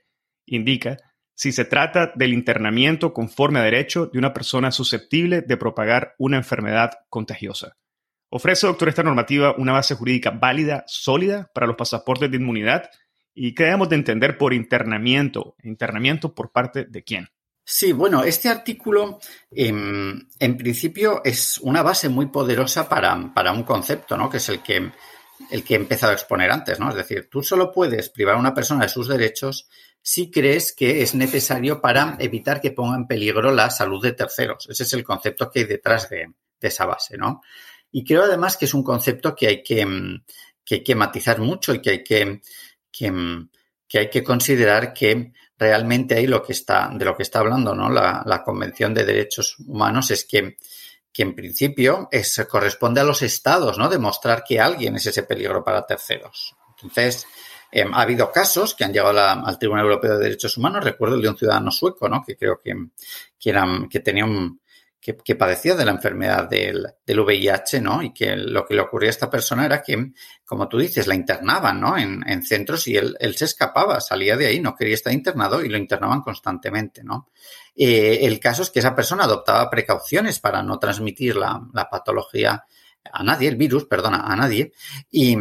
[0.45, 0.97] Indica
[1.37, 6.37] si se trata del internamiento conforme a derecho de una persona susceptible de propagar una
[6.37, 7.77] enfermedad contagiosa.
[8.31, 12.91] Ofrece, doctor, esta normativa una base jurídica válida, sólida para los pasaportes de inmunidad
[13.35, 15.57] y qué debemos de entender por internamiento.
[15.63, 17.29] ¿Internamiento por parte de quién?
[17.67, 19.19] Sí, bueno, este artículo
[19.51, 23.15] em, en principio es una base muy poderosa para,
[23.53, 24.29] un concepto, ¿no?
[24.29, 24.93] Que es el que,
[25.51, 26.91] el que he empezado a exponer antes, ¿no?
[26.91, 29.69] Es decir, tú solo puedes privar a una persona de sus derechos
[30.03, 34.69] si crees que es necesario para evitar que ponga en peligro la salud de terceros.
[34.69, 37.41] Ese es el concepto que hay detrás de, de esa base, ¿no?
[37.97, 40.25] Y creo además que es un concepto que hay que, mm,
[40.65, 43.51] que, matizar mucho y que hay que, mm,
[43.89, 47.73] que, hay que considerar que realmente ahí lo que está, de lo que está hablando
[47.73, 47.89] ¿no?
[47.89, 50.57] la, la Convención de Derechos Humanos es que
[51.13, 53.89] que en principio es, corresponde a los estados, ¿no?
[53.89, 56.57] Demostrar que alguien es ese peligro para terceros.
[56.71, 57.29] Entonces,
[57.71, 60.83] em, ha habido casos que han llegado al Tribunal Europeo de Derechos Humanos.
[60.83, 62.25] Recuerdo el de un ciudadano sueco, ¿no?
[62.27, 62.75] Que creo que,
[63.39, 63.55] que,
[63.89, 64.61] que tenía un,
[65.05, 68.03] que, padecía de la enfermedad del, del, VIH, ¿no?
[68.03, 70.13] Y que lo que le ocurría a esta persona era que,
[70.47, 71.99] como tú dices, la internaban, ¿no?
[71.99, 75.69] En, en centros y él, se escapaba, salía de ahí, no quería estar internado y
[75.69, 77.29] lo internaban constantemente, ¿no?
[77.77, 82.65] Eh, el caso es que esa persona adoptaba precauciones para no transmitir la, patología
[83.13, 84.73] a nadie, el virus, perdona, a nadie.
[85.11, 85.37] Y,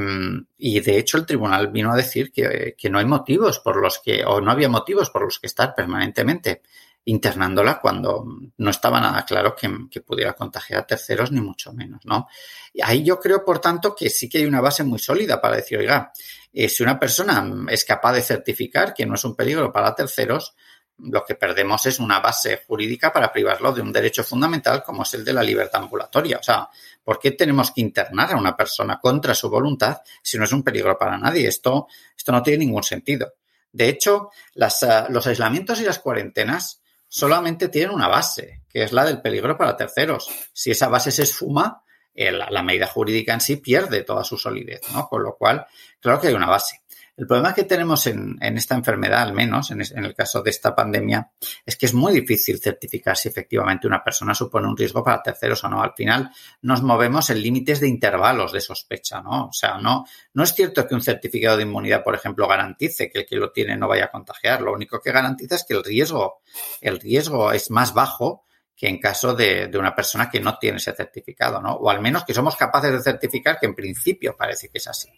[0.82, 4.42] de hecho el tribunal vino a decir que, no hay motivos por los que, o
[4.42, 6.64] no había motivos por los que estar permanentemente
[7.06, 8.26] internándola cuando
[8.58, 12.28] no estaba nada claro que, pudiera contagiar a terceros, ni mucho menos, ¿no?
[12.74, 15.58] Y ahí yo creo, por tanto, que sí que hay una base muy sólida para
[15.58, 16.12] decir, oiga,
[16.54, 20.56] eh, si una persona es capaz de certificar que no es un peligro para terceros,
[21.00, 25.14] lo que perdemos es una base jurídica para privarlo de un derecho fundamental como es
[25.16, 26.38] el de la libertad ambulatoria.
[26.38, 26.70] O sea,
[27.04, 30.64] ¿por qué tenemos que internar a una persona contra su voluntad si no es un
[30.64, 31.48] peligro para nadie?
[31.48, 33.34] Esto, esto no tiene ningún sentido.
[33.72, 36.83] De hecho, las, uh, los aislamientos y las cuarentenas
[37.16, 40.28] solamente tienen una base, que es la del peligro para terceros.
[40.52, 41.84] Si esa base se esfuma,
[42.16, 45.08] la medida jurídica en sí pierde toda su solidez, ¿no?
[45.08, 45.64] Con lo cual,
[46.00, 46.82] claro que hay una base.
[47.16, 51.32] El problema que tenemos en, esta enfermedad, al menos en, el caso de esta pandemia,
[51.64, 55.64] es que es muy difícil certificar si efectivamente una persona supone un riesgo para terceros
[55.64, 55.84] o no.
[55.84, 56.32] Al final
[56.64, 59.46] nos movemos en límites de intervalos de sospecha, ¿no?
[59.46, 60.06] O sea, no,
[60.42, 63.78] es cierto que un certificado de inmunidad, por ejemplo, garantice que el que lo tiene
[63.78, 64.62] no vaya a contagiar.
[64.62, 66.42] Lo único que garantiza es que el riesgo,
[66.82, 68.46] el riesgo es más bajo
[68.76, 71.74] que en caso de, una persona que no tiene ese certificado, ¿no?
[71.74, 75.10] O al menos que somos capaces de certificar que en principio parece que es así.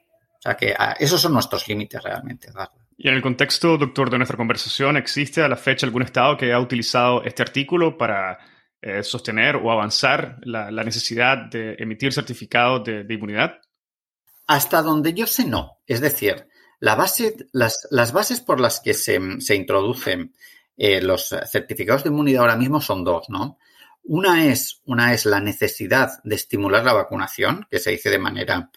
[0.46, 2.50] O sea que ah, esos son nuestros límites realmente.
[2.98, 6.46] Y en el contexto, doctor, de nuestra conversación, ¿existe a la fecha algún Estado que
[6.46, 8.38] haya utilizado este artículo para
[8.80, 13.60] eh, sostener o avanzar la, necesidad de emitir certificados de, inmunidad?
[14.46, 15.80] Hasta donde yo sé, no.
[15.88, 16.48] Es decir,
[16.80, 20.36] la base, las, las bases por las que se, se introducen
[20.78, 23.58] eh, los certificados de inmunidad ahora mismo son dos, ¿no?
[24.04, 28.70] Una es, una es la necesidad de estimular la vacunación, que se dice de manera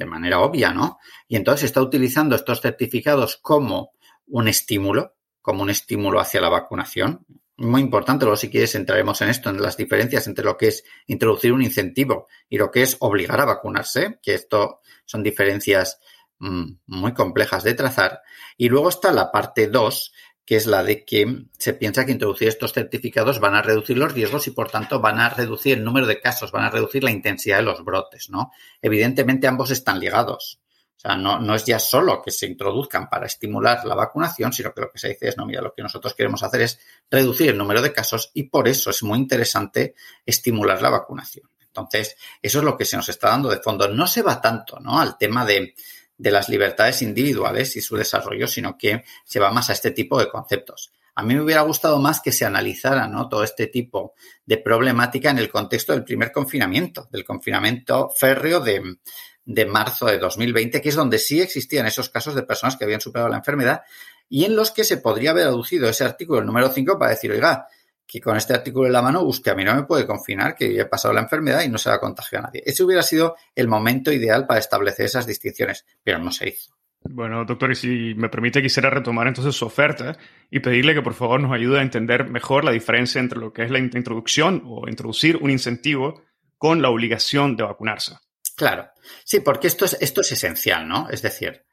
[0.00, 0.98] de manera obvia, ¿no?
[1.28, 3.92] Y entonces está utilizando estos certificados como
[4.26, 7.26] un estímulo, como un estímulo hacia la vacunación.
[7.58, 10.84] Muy importante, luego si quieres entraremos en esto, en las diferencias entre lo que es
[11.06, 16.00] introducir un incentivo y lo que es obligar a vacunarse, que esto son diferencias
[16.38, 18.22] mm, muy complejas de trazar.
[18.56, 20.12] Y luego está la parte 2,
[20.50, 24.12] que es la de que se piensa que introducir estos certificados van a reducir los
[24.12, 27.12] riesgos y, por tanto, van a reducir el número de casos, van a reducir la
[27.12, 28.50] intensidad de los brotes, ¿no?
[28.82, 30.58] Evidentemente, ambos están ligados.
[30.96, 34.74] O sea, no, no es ya solo que se introduzcan para estimular la vacunación, sino
[34.74, 37.50] que lo que se dice es, no, mira, lo que nosotros queremos hacer es reducir
[37.50, 39.94] el número de casos y por eso es muy interesante
[40.26, 41.48] estimular la vacunación.
[41.60, 43.86] Entonces, eso es lo que se nos está dando de fondo.
[43.86, 45.00] No se va tanto, ¿no?
[45.00, 45.74] Al tema de,
[46.20, 50.18] de las libertades individuales y su desarrollo, sino que se va más a este tipo
[50.20, 50.92] de conceptos.
[51.14, 53.28] A mí me hubiera gustado más que se analizara ¿no?
[53.28, 54.12] todo este tipo
[54.44, 58.98] de problemática en el contexto del primer confinamiento, del confinamiento férreo de,
[59.46, 63.00] de marzo de 2020, que es donde sí existían esos casos de personas que habían
[63.00, 63.80] superado la enfermedad
[64.28, 67.66] y en los que se podría haber aducido ese artículo, número 5, para decir, oiga,
[68.10, 70.74] que con este artículo en la mano, usted a mí no me puede confinar que
[70.74, 72.60] yo he pasado la enfermedad y no se la contagiado a nadie.
[72.66, 76.76] Ese hubiera sido el momento ideal para establecer esas distinciones, pero no se hizo.
[77.04, 80.18] Bueno, doctor, y si me permite, quisiera retomar entonces su oferta
[80.50, 83.62] y pedirle que por favor nos ayude a entender mejor la diferencia entre lo que
[83.62, 86.24] es la introducción o introducir un incentivo
[86.58, 88.16] con la obligación de vacunarse.
[88.56, 88.88] Claro,
[89.24, 91.08] sí, porque esto es, esto es esencial, ¿no?
[91.10, 91.64] Es decir,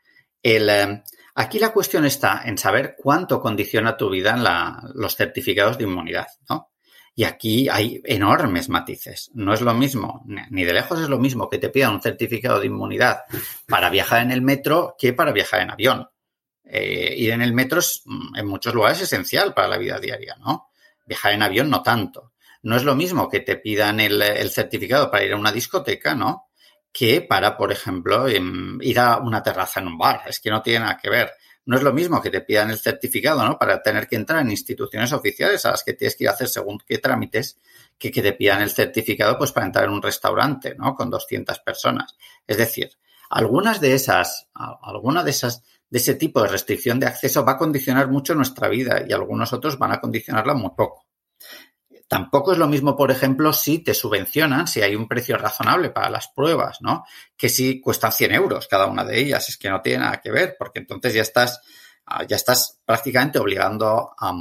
[0.44, 1.04] el, eh,
[1.40, 4.44] Aquí la cuestión está en saber cuánto condiciona tu vida en
[5.00, 6.72] los certificados de inmunidad, ¿no?
[7.14, 9.30] Y aquí hay enormes matices.
[9.36, 12.60] No es lo mismo, ni de lejos es lo mismo que te pidan un certificado
[12.60, 13.20] de inmunidad
[13.68, 16.10] para viajar en el metro que para viajar en avión.
[16.64, 18.02] Eh, ir en el metro es,
[18.36, 20.70] en muchos lugares, esencial para la vida diaria, ¿no?
[21.06, 22.34] Viajar en avión no tanto.
[22.64, 26.16] No es lo mismo que te pidan el, el certificado para ir a una discoteca,
[26.16, 26.47] ¿no?
[26.98, 30.22] Que para, por ejemplo, em, ir a una terraza en un bar.
[30.26, 31.32] Es que no tiene nada que ver.
[31.68, 33.60] No es lo mismo que te pidan el certificado, ¿no?
[33.60, 36.48] Para tener que entrar en instituciones oficiales a las que tienes que ir a hacer
[36.48, 37.60] según qué trámites,
[38.00, 40.96] que que te pidan el certificado, pues para entrar en un restaurante, ¿no?
[40.96, 42.16] Con 200 personas.
[42.48, 42.90] Es decir,
[43.30, 47.58] algunas de esas, alguna de esas, de ese tipo de restricción de acceso va a
[47.60, 51.06] condicionar mucho nuestra vida y algunos otros van a condicionarla muy poco.
[52.08, 56.10] Tampoco es lo mismo, por ejemplo, si te subvencionan, si hay un precio razonable para
[56.10, 57.04] las pruebas, ¿no?
[57.36, 59.50] Que si cuestan 100 euros cada una de ellas.
[59.50, 61.60] Es que no tiene nada que ver, porque entonces ya estás,
[62.06, 64.34] ah, ya estás prácticamente obligando a,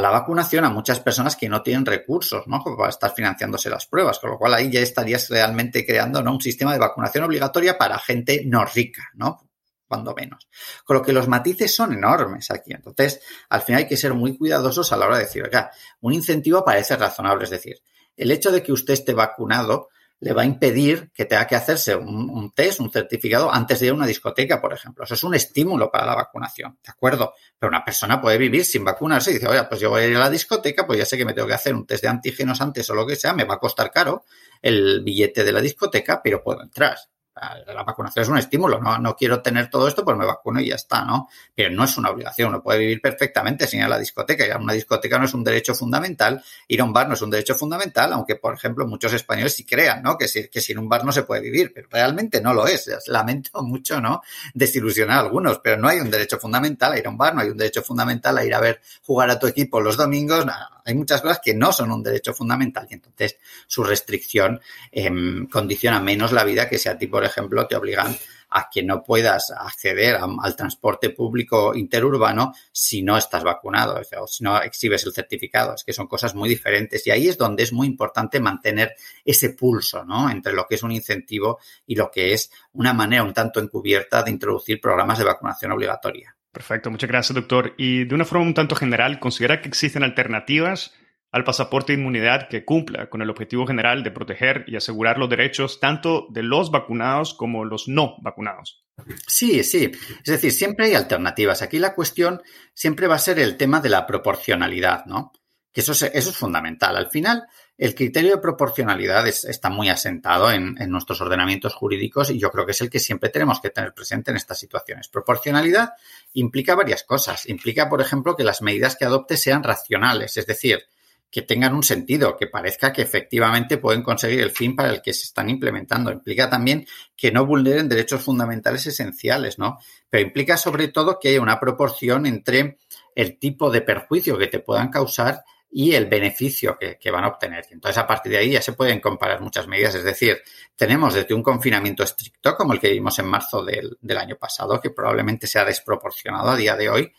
[0.00, 2.64] la vacunación a muchas personas que no tienen recursos, ¿no?
[2.64, 6.32] Para estar financiándose las pruebas, con lo cual ahí ya estarías realmente creando, ¿no?
[6.32, 9.51] Un sistema de vacunación obligatoria para gente no rica, ¿no?
[9.92, 10.48] Cuando menos.
[10.84, 12.72] Con lo que los matices son enormes aquí.
[12.72, 13.20] Entonces,
[13.50, 15.70] al final hay que ser muy cuidadosos a la hora de decir, oiga,
[16.00, 17.82] un incentivo parece razonable, es decir,
[18.16, 19.90] el hecho de que usted esté vacunado
[20.20, 23.92] le va a impedir que tenga que hacerse un, test, un certificado antes de ir
[23.92, 25.04] a una discoteca, por ejemplo.
[25.04, 27.34] Eso es un estímulo para la vacunación, ¿de acuerdo?
[27.58, 30.16] Pero una persona puede vivir sin vacunarse y dice, oye, pues yo voy a ir
[30.16, 32.62] a la discoteca, pues ya sé que me tengo que hacer un test de antígenos
[32.62, 34.24] antes o lo que sea, me va a costar caro
[34.62, 36.96] el billete de la discoteca, pero puedo entrar
[37.34, 38.98] la vacunación es un estímulo, ¿no?
[38.98, 41.28] No quiero tener todo esto, pues me vacuno y ya está, ¿no?
[41.54, 44.44] Pero no es una obligación, uno puede vivir perfectamente sin ir a la discoteca.
[44.44, 47.22] Ir a una discoteca no es un derecho fundamental, ir a un bar no es
[47.22, 50.18] un derecho fundamental, aunque, por ejemplo, muchos españoles sí crean, ¿no?
[50.18, 52.90] Que, que sin un bar no se puede vivir, pero realmente no lo es.
[53.06, 54.22] Lamento mucho, ¿no?
[54.54, 57.40] Desilusionar a algunos, pero no hay un derecho fundamental a ir a un bar, no
[57.40, 60.44] hay un derecho fundamental a ir a ver jugar a tu equipo los domingos,
[60.84, 64.60] hay muchas cosas que no son un derecho fundamental y entonces su restricción
[64.90, 68.16] em, condiciona menos la vida que si a ti, por ejemplo, te obligan
[68.50, 74.42] a que no puedas acceder al transporte público interurbano si no estás vacunado o si
[74.42, 75.72] no exhibes el certificado.
[75.72, 79.50] Es que son cosas muy diferentes y ahí es donde es muy importante mantener ese
[79.50, 80.28] pulso ¿no?
[80.28, 84.24] entre lo que es un incentivo y lo que es una manera un tanto encubierta
[84.24, 86.36] de introducir programas de vacunación obligatoria.
[86.50, 87.72] Perfecto, muchas gracias, doctor.
[87.78, 90.92] Y de una forma un tanto general, ¿considera que existen alternativas
[91.32, 95.30] al pasaporte de inmunidad que cumpla con el objetivo general de proteger y asegurar los
[95.30, 98.84] derechos tanto de los vacunados como los no vacunados?
[99.26, 99.90] Sí, sí.
[100.18, 101.62] Es decir, siempre hay alternativas.
[101.62, 102.42] Aquí la cuestión
[102.74, 105.32] siempre va a ser el tema de la proporcionalidad, ¿no?
[105.72, 106.98] Que eso es, fundamental.
[106.98, 107.46] Al final,
[107.78, 112.72] el criterio de proporcionalidad está muy asentado en, nuestros ordenamientos jurídicos y yo creo que
[112.72, 115.08] es el que siempre tenemos que tener presente en estas situaciones.
[115.08, 115.94] Proporcionalidad
[116.34, 117.48] implica varias cosas.
[117.48, 120.84] Implica, por ejemplo, que las medidas que adopte sean racionales, es decir,
[121.32, 125.14] que tengan un sentido, que parezca que efectivamente pueden conseguir el fin para el que
[125.14, 126.12] se están implementando.
[126.12, 129.78] Implica también que no vulneren derechos fundamentales esenciales, ¿no?
[130.10, 132.76] Pero implica sobre todo que haya una proporción entre
[133.14, 135.42] el tipo de perjuicio que te puedan causar
[135.74, 137.64] y el beneficio que, van a obtener.
[137.70, 139.94] Entonces, a partir de ahí ya se pueden comparar muchas medidas.
[139.94, 140.42] Es decir,
[140.76, 144.90] tenemos desde un confinamiento estricto, como el que vimos en marzo del, año pasado, que
[144.90, 147.12] probablemente sea desproporcionado a día de hoy.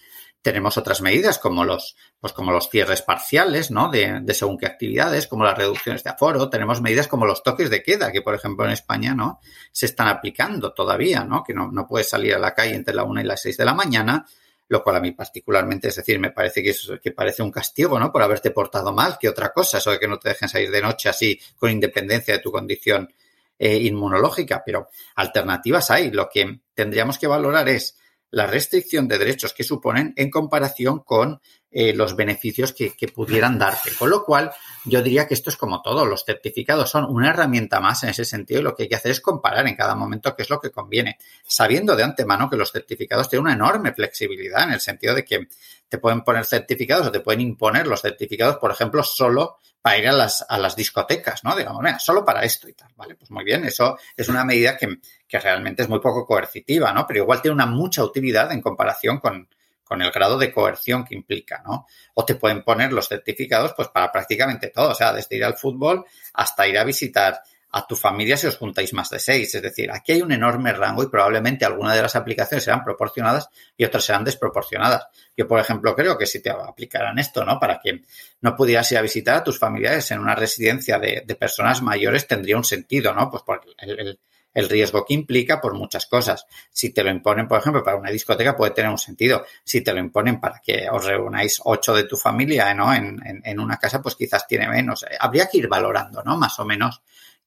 [0.44, 3.90] Tenemos otras medidas como los, pues como los cierres parciales, ¿no?
[3.90, 6.50] De, según qué actividades, como las reducciones de aforo.
[6.50, 9.40] Tenemos medidas como los toques de queda, que por ejemplo en España, ¿no?
[9.72, 11.44] Se están aplicando todavía, ¿no?
[11.44, 13.66] Que no, no puedes salir a la calle entre la una y las seis de
[13.66, 14.26] la mañana
[14.70, 18.12] lo cual a mí particularmente, es decir, me parece que, que parece un castigo, ¿no?
[18.12, 20.82] Por haberte portado mal, que otra cosa, eso de que no te dejen salir de
[20.82, 23.14] noche así con independencia de tu condición
[23.60, 26.12] eh, inmunológica, pero alternativas hay.
[26.12, 27.98] Lo que tendríamos que valorar es
[28.34, 33.60] la restricción de derechos que suponen en comparación con eh, los beneficios que, que, pudieran
[33.60, 33.92] darte.
[33.98, 34.52] Con lo cual,
[34.86, 36.04] yo diría que esto es como todo.
[36.04, 39.12] Los certificados son una herramienta más en ese sentido y lo que hay que hacer
[39.12, 42.72] es comparar en cada momento qué es lo que conviene, sabiendo de antemano que los
[42.72, 45.48] certificados tienen una enorme flexibilidad en el sentido de que
[45.94, 50.08] te pueden poner certificados o te pueden imponer los certificados, por ejemplo, solo para ir
[50.08, 51.56] a las, a las discotecas, ¿no?
[51.56, 53.14] Digamos, mira, solo para esto y tal, ¿vale?
[53.14, 57.06] Pues muy bien, eso es una medida que, que realmente es muy poco coercitiva, ¿no?
[57.06, 59.48] Pero igual tiene una mucha utilidad en comparación con,
[59.84, 61.86] con el grado de coerción que implica, ¿no?
[62.16, 65.58] O te pueden poner los certificados, pues para prácticamente todo, o sea, desde ir al
[65.58, 67.40] fútbol hasta ir a visitar
[67.74, 69.54] a tu familia si os juntáis más de seis.
[69.56, 73.50] Es decir, aquí hay un enorme rango y probablemente algunas de las aplicaciones serán proporcionadas
[73.76, 75.08] y otras serán desproporcionadas.
[75.36, 77.60] Yo, por ejemplo, creo que si te aplicaran esto, ¿no?
[77.60, 78.02] Para que
[78.42, 82.58] no pudieras ir a visitar a tus familiares en una residencia de, personas mayores, tendría
[82.58, 83.32] un sentido, ¿no?
[83.32, 84.20] Pues por el,
[84.54, 86.46] el riesgo que implica por muchas cosas.
[86.70, 89.44] Si te lo imponen, por ejemplo, para una discoteca puede tener un sentido.
[89.64, 92.94] Si te lo imponen para que os reunáis ocho de tu familia ¿no?
[92.94, 95.04] en, en una casa, pues quizás tiene menos.
[95.20, 96.38] Habría que ir valorando, ¿no?
[96.38, 97.02] Más o menos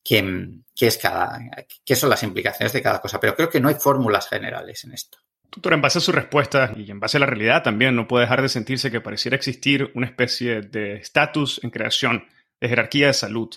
[0.06, 1.38] qué, es cada,
[1.84, 3.18] qué son las implicaciones de cada cosa.
[3.18, 5.18] Pero creo que no hay fórmulas generales en esto.
[5.50, 8.24] Doctor, en base a su respuesta y en base a la realidad también, no puede
[8.24, 12.24] dejar de sentirse que pareciera existir una especie de estatus en creación,
[12.60, 13.50] de jerarquía de salud,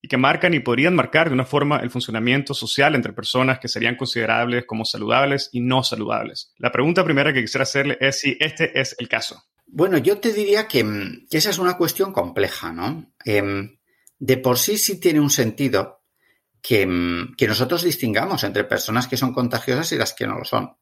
[0.00, 3.68] y que marcan y podrían marcar de una forma el funcionamiento social entre personas que
[3.68, 6.52] serían considerables como saludables y no saludables.
[6.58, 9.44] La pregunta primera que quisiera hacerle es si este es el caso.
[9.66, 10.84] Bueno, yo te diría que,
[11.30, 13.12] esa es una cuestión compleja, ¿no?
[13.24, 13.78] Em,
[14.24, 16.04] de por sí sí tiene un sentido
[16.62, 20.76] mm, que, nosotros distingamos entre personas que son contagiosas y las que no lo son.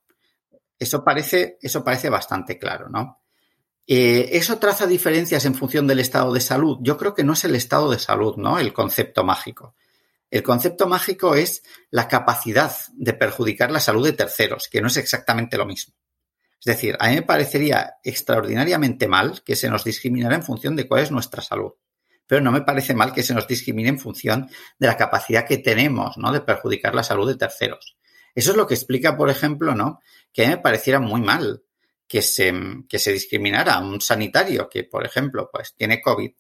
[0.79, 3.23] Eso parece, eso parece bastante claro, ¿no?
[3.87, 6.81] Eh, ¿Eso traza diferencias en función del estado de salud?
[6.83, 8.59] Yo creo que no es el estado de salud, ¿no?
[8.59, 9.75] El concepto mágico.
[10.31, 14.99] El concepto mágico es la capacidad de perjudicar la salud de terceros, que no es
[14.99, 15.95] exactamente lo mismo.
[16.59, 20.87] Es decir, a mí me parecería extraordinariamente mal que se nos discriminara en función de
[20.87, 21.73] cuál es nuestra salud.
[22.31, 25.59] Pero no me parece mal que se nos discrimine en función de la capacidad que
[25.59, 26.31] tenemos, ¿no?
[26.31, 27.97] De perjudicar la salud de terceros.
[28.37, 29.99] Eso es lo que explica, por ejemplo, ¿no?
[30.33, 31.65] Que a mí me pareciera muy mal
[32.07, 32.55] que se,
[32.89, 36.31] que se discriminara a un sanitario que, por ejemplo, pues tiene COVID,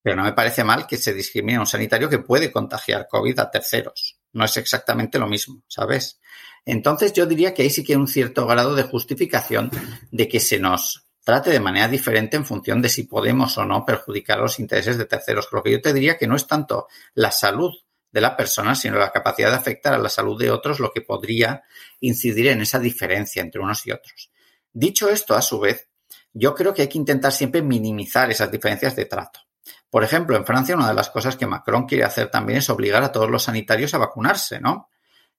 [0.00, 3.38] pero no me parece mal que se discrimine a un sanitario que puede contagiar COVID
[3.38, 4.18] a terceros.
[4.32, 6.20] No es exactamente lo mismo, ¿sabes?
[6.64, 9.70] Entonces yo diría que ahí sí que hay un cierto grado de justificación
[10.10, 13.84] de que se nos trate de manera diferente en función de si podemos o no
[13.84, 15.48] perjudicar los intereses de terceros.
[15.50, 17.72] Lo que yo te diría que no es tanto la salud
[18.12, 21.00] de la persona, sino la capacidad de afectar a la salud de otros lo que
[21.00, 21.64] podría
[21.98, 24.30] incidir en esa diferencia entre unos y otros.
[24.72, 25.88] Dicho esto, a su vez,
[26.32, 29.40] yo creo que hay que intentar siempre minimizar esas diferencias de trato.
[29.88, 33.02] Por ejemplo, en Francia una de las cosas que Macron quiere hacer también es obligar
[33.02, 34.90] a todos los sanitarios a vacunarse, ¿no?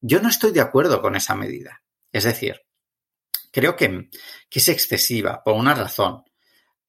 [0.01, 1.83] Yo no estoy de acuerdo con esa medida.
[2.11, 2.61] Es decir,
[3.55, 4.09] creo que,
[4.51, 6.23] es excesiva por una razón.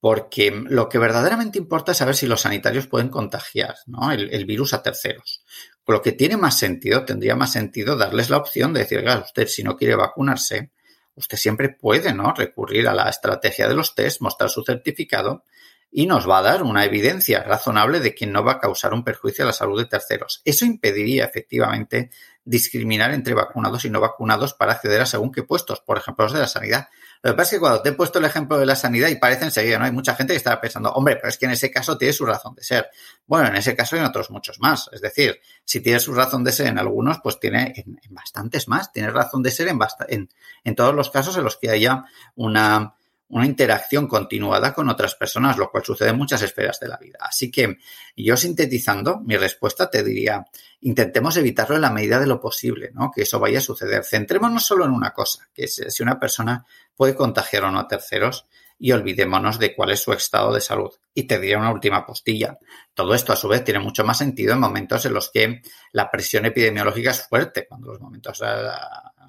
[0.01, 3.77] Porque lo que verdaderamente importa es saber si los sanitarios pueden contagiar
[4.13, 5.45] el, virus a terceros.
[5.87, 9.63] lo que tiene más sentido, tendría más sentido darles la opción de decir, usted si
[9.63, 10.73] no quiere vacunarse,
[11.15, 12.35] usted siempre puede ¿no?
[12.35, 15.45] recurrir a la estrategia de los test, mostrar su certificado
[15.91, 19.05] y nos va a dar una evidencia razonable de que no va a causar un
[19.05, 20.43] perjuicio a la salud de terceros.
[20.45, 22.11] Eso impediría efectivamente
[22.47, 26.33] discriminar entre vacunados y no vacunados para acceder a según qué puestos, por ejemplo, los
[26.33, 26.89] de la sanidad.
[27.23, 29.17] Lo que pasa es que cuando te he puesto el ejemplo de la sanidad y
[29.17, 29.85] parece enseguida, ¿no?
[29.85, 32.25] Hay mucha gente que está pensando, hombre, pero es que en ese caso tiene su
[32.25, 32.89] razón de ser.
[33.27, 34.89] Bueno, en ese caso hay en otros muchos más.
[34.93, 38.93] Es decir, si tiene su razón de ser en algunos, pues tiene en, bastantes más.
[38.93, 40.29] Tiene razón de ser en, en,
[40.63, 42.05] en todos los casos en los que haya
[42.37, 42.95] una,
[43.29, 47.19] una interacción continuada con otras personas, lo cual sucede en muchas esferas de la vida.
[47.21, 47.79] Así que
[48.17, 50.47] yo sintetizando, mi respuesta te diría,
[50.81, 53.11] intentemos evitarlo en la medida de lo posible, ¿no?
[53.15, 54.05] Que eso vaya a suceder.
[54.05, 57.89] Centrémonos solo en una cosa, que es si una persona puede contagiar o no a
[57.89, 58.47] terceros
[58.79, 60.91] y olvidémonos de cuál es su estado de salud.
[61.15, 62.59] Y te diría una última postilla.
[62.95, 65.63] Todo esto, a su vez, tiene mucho más sentido en momentos en los que
[65.93, 68.69] la presión epidemiológica es fuerte, cuando los momentos eh,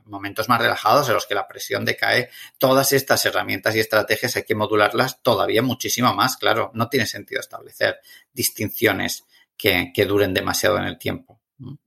[0.07, 4.43] momentos más relajados en los que la presión decae, todas estas herramientas y estrategias hay
[4.43, 7.99] que modularlas todavía muchísimo más, claro, no tiene sentido establecer
[8.33, 9.25] distinciones
[9.57, 11.36] que, duren demasiado en el tiempo.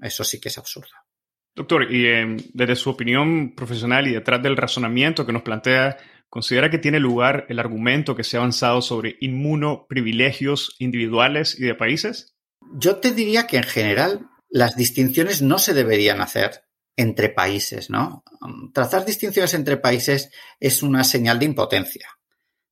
[0.01, 0.91] Eso sí que es absurdo.
[1.55, 5.97] Doctor, y em, desde su opinión profesional y detrás del razonamiento que nos plantea,
[6.29, 11.75] ¿considera que tiene lugar el argumento que se ha avanzado sobre inmunoprivilegios individuales y de
[11.75, 12.37] países?
[12.73, 16.63] Yo te diría que en general las distinciones no se deberían hacer
[16.97, 18.23] entre países, ¿no?
[18.75, 22.09] Trazar distinciones entre países es una señal de impotencia.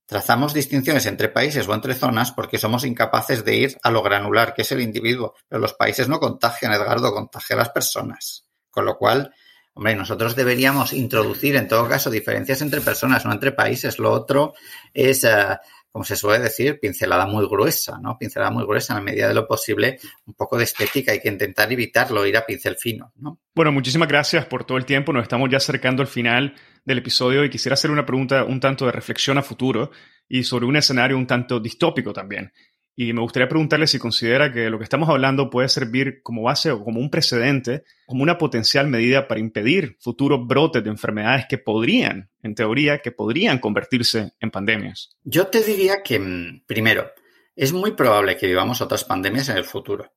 [0.08, 4.54] Trazamos distinciones entre países o entre zonas porque somos incapaces de ir a lo granular,
[4.54, 5.34] que es el individuo.
[5.46, 8.46] Pero los países no contagian, Edgardo, contagia a las personas.
[8.70, 9.34] Con lo cual,
[9.74, 13.98] hombre, nosotros deberíamos introducir en todo caso diferencias entre personas, no entre países.
[13.98, 14.54] Lo otro
[14.94, 15.58] es eh,
[15.98, 18.16] como se suele decir, pincelada muy gruesa, ¿no?
[18.16, 21.28] Pincelada muy gruesa en la medida de lo posible, un poco de estética, hay que
[21.28, 23.40] intentar evitarlo, ir a pincel fino, ¿no?
[23.52, 27.44] Bueno, muchísimas gracias por todo el tiempo, nos estamos ya acercando al final del episodio
[27.44, 29.90] y quisiera hacer una pregunta un tanto de reflexión a futuro
[30.28, 32.52] y sobre un escenario un tanto distópico también.
[33.00, 36.72] Y me gustaría preguntarle si considera que lo que estamos hablando puede servir como base
[36.72, 41.58] o como un precedente, como una potencial medida para impedir futuros brotes de enfermedades que
[41.58, 45.10] podrían, en teoría, que podrían convertirse en pandemias.
[45.22, 47.12] Yo te diría que, mm, primero,
[47.54, 50.12] es muy probable que vivamos otras pandemias en el futuro.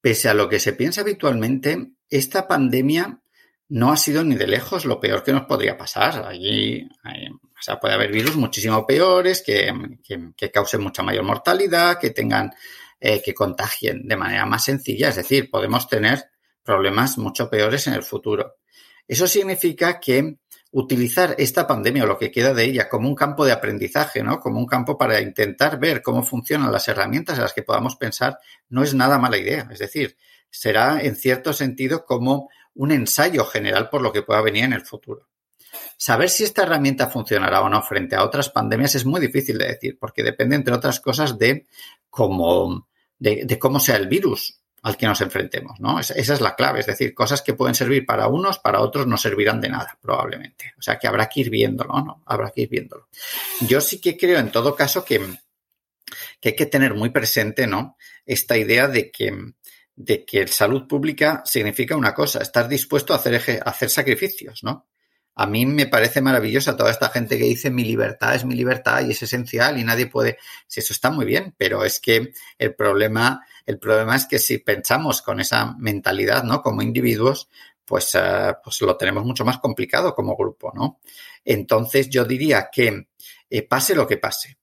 [0.00, 3.20] Pese a lo que se piensa habitualmente, esta pandemia
[3.68, 6.24] no ha sido ni de lejos lo peor que nos podría pasar.
[6.24, 9.72] Allí o sea, puede haber virus muchísimo peores que,
[10.52, 12.52] causen mucha mayor mortalidad, que tengan,
[13.00, 15.08] eh, que contagien de manera más sencilla.
[15.08, 16.24] Es decir, podemos tener
[16.62, 18.56] problemas mucho peores en el futuro.
[19.08, 20.38] Eso significa que
[20.72, 24.40] utilizar esta pandemia o lo que queda de ella como un campo de aprendizaje, ¿no?
[24.40, 28.38] Como un campo para intentar ver cómo funcionan las herramientas en las que podamos pensar,
[28.68, 29.68] no es nada mala idea.
[29.70, 30.16] Es decir,
[30.50, 34.84] será en cierto sentido como un ensayo general por lo que pueda venir en el
[34.84, 35.28] futuro.
[35.96, 39.68] Saber si esta herramienta funcionará o no frente a otras pandemias es muy difícil de
[39.68, 41.66] decir, porque depende, entre otras cosas, de
[42.10, 45.98] cómo, de, cómo sea el virus al que nos enfrentemos, ¿no?
[45.98, 49.16] Esa, es la clave, es decir, cosas que pueden servir para unos, para otros no
[49.16, 50.74] servirán de nada, probablemente.
[50.78, 52.22] O sea que habrá que ir viéndolo, ¿no?
[52.26, 53.08] Habrá que ir viéndolo.
[53.62, 55.20] Yo sí que creo, en todo caso, que,
[56.44, 57.96] hay que tener muy presente, ¿no?
[58.24, 59.36] Esta idea de que,
[59.96, 64.86] de que salud pública significa una cosa, estar dispuesto a hacer, a hacer sacrificios, ¿no?
[65.38, 69.06] A mí me parece maravillosa toda esta gente que dice mi libertad es mi libertad
[69.06, 70.38] y es esencial y nadie puede.
[70.66, 74.58] Si eso está muy bien, pero es que el problema, el problema es que si
[74.58, 76.62] pensamos con esa mentalidad, ¿no?
[76.62, 77.50] Como individuos,
[77.84, 81.00] pues, uh, pues lo tenemos mucho más complicado como grupo, ¿no?
[81.44, 83.08] Entonces yo diría que
[83.50, 84.56] eh, pase lo que pase,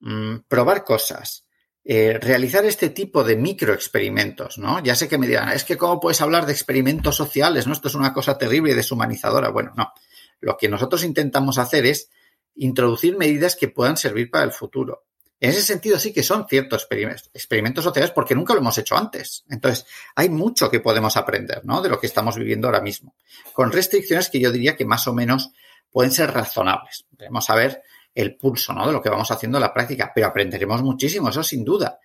[0.00, 1.44] mm, probar cosas,
[1.84, 4.82] eh, realizar este tipo de microexperimentos, ¿no?
[4.82, 7.72] Ya sé que me dirán, es que cómo puedes hablar de experimentos sociales, ¿no?
[7.72, 9.50] Esto es una cosa terrible y deshumanizadora.
[9.50, 9.92] Bueno, no.
[10.40, 12.10] Lo que nosotros intentamos hacer es
[12.54, 15.04] introducir medidas que puedan servir para el futuro.
[15.40, 16.86] En ese sentido sí que son ciertos
[17.34, 19.44] experimentos, sociales porque nunca lo hemos hecho antes.
[19.50, 21.82] Entonces, hay mucho que podemos aprender, ¿no?
[21.82, 23.16] De lo que estamos viviendo ahora mismo.
[23.52, 25.50] Con restricciones que yo diría que más o menos
[25.90, 27.06] pueden ser razonables.
[27.10, 27.82] Debemos saber
[28.14, 28.86] el pulso, ¿no?
[28.86, 31.98] De lo que vamos haciendo en la práctica, pero aprenderemos muchísimo, eso sin duda.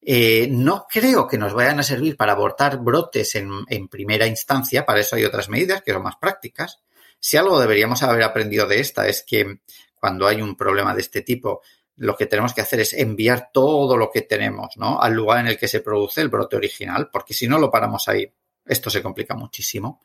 [0.00, 4.84] Eh, no creo que nos vayan a servir para abortar brotes en, en, primera instancia,
[4.84, 6.80] para eso hay otras medidas que son más prácticas.
[7.20, 9.60] Si algo deberíamos haber aprendido de esta es que
[9.94, 11.62] cuando hay un problema de este tipo,
[11.96, 15.00] lo que tenemos que hacer es enviar todo lo que tenemos ¿no?
[15.00, 18.08] al lugar en el que se produce el brote original, porque si no lo paramos
[18.08, 18.28] ahí,
[18.64, 20.00] esto se complica muchísimo.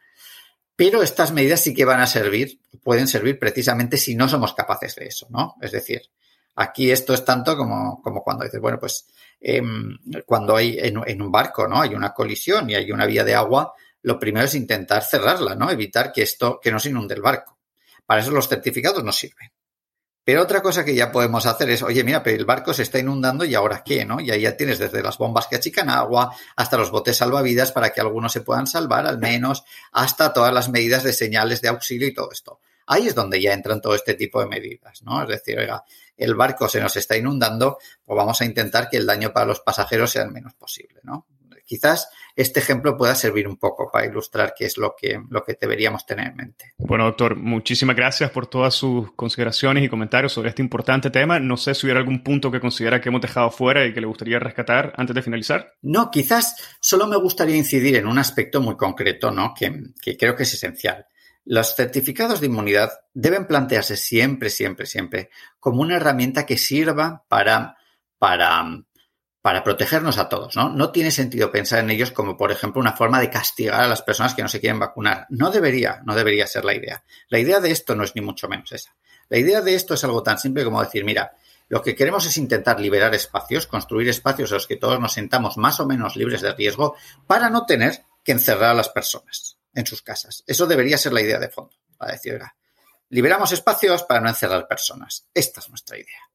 [0.78, 4.96] Pero estas medidas sí que van a servir, pueden servir precisamente si no somos capaces
[4.96, 5.56] de eso, ¿no?
[5.60, 6.04] Es decir,
[6.56, 9.08] aquí esto es tanto como, cuando dices, bueno, pues
[9.42, 11.82] em, cuando hay en, en, un barco, ¿no?
[11.82, 13.74] Hay una colisión y hay una vía de agua,
[14.04, 15.72] lo primero es intentar cerrarla, ¿no?
[15.72, 17.58] Evitar que esto, que no se inunde el barco.
[18.06, 19.52] Para eso los certificados no sirven.
[20.28, 23.00] Pero otra cosa que ya podemos hacer es, oye, mira, pero el barco se está
[23.00, 24.20] inundando y ahora qué, ¿no?
[24.20, 27.92] Y ahí ya tienes desde las bombas que achican agua hasta los botes salvavidas para
[27.92, 29.64] que algunos se puedan salvar al menos,
[29.94, 32.60] hasta todas las medidas de señales de auxilio y todo esto.
[32.88, 35.24] Ahí es donde ya entran todo este tipo de medidas, ¿no?
[35.24, 35.86] Es decir, oiga,
[36.18, 39.62] el barco se nos está inundando, pues vamos a intentar que el daño para los
[39.62, 41.26] pasajeros sea el menos posible, ¿no?
[41.68, 45.58] Quizás este ejemplo pueda servir un poco para ilustrar qué es lo que, lo que
[45.60, 46.74] deberíamos tener en mente.
[46.78, 51.40] Bueno, doctor, muchísimas gracias por todas sus consideraciones y comentarios sobre este importante tema.
[51.40, 54.08] No sé si hubiera algún punto que considera que hemos dejado fuera y que le
[54.08, 55.74] gustaría rescatar antes de finalizar.
[55.82, 59.54] No, quizás solo me gustaría incidir en un aspecto muy concreto, ¿no?
[59.54, 61.06] Que, que creo que es esencial.
[61.44, 67.78] Los certificados de inmunidad deben plantearse siempre, siempre, siempre como una herramienta que sirva para,
[68.18, 68.66] para
[69.48, 70.68] para protegernos a todos, ¿no?
[70.68, 74.02] No tiene sentido pensar en ellos como, por ejemplo, una forma de castigar a las
[74.02, 75.26] personas que no se quieren vacunar.
[75.30, 77.06] No debería, no debería ser la idea.
[77.30, 78.94] La idea de esto no es ni mucho menos esa.
[79.30, 81.32] La idea de esto es algo tan simple como decir, mira,
[81.70, 85.56] lo que queremos es intentar liberar espacios, construir espacios en los que todos nos sentamos
[85.56, 89.86] más o menos libres de riesgo para no tener que encerrar a las personas en
[89.86, 90.44] sus casas.
[90.46, 92.38] Eso debería ser la idea de fondo, para decir,
[93.08, 95.26] liberamos espacios para no encerrar personas.
[95.34, 96.27] Esta es nuestra idea.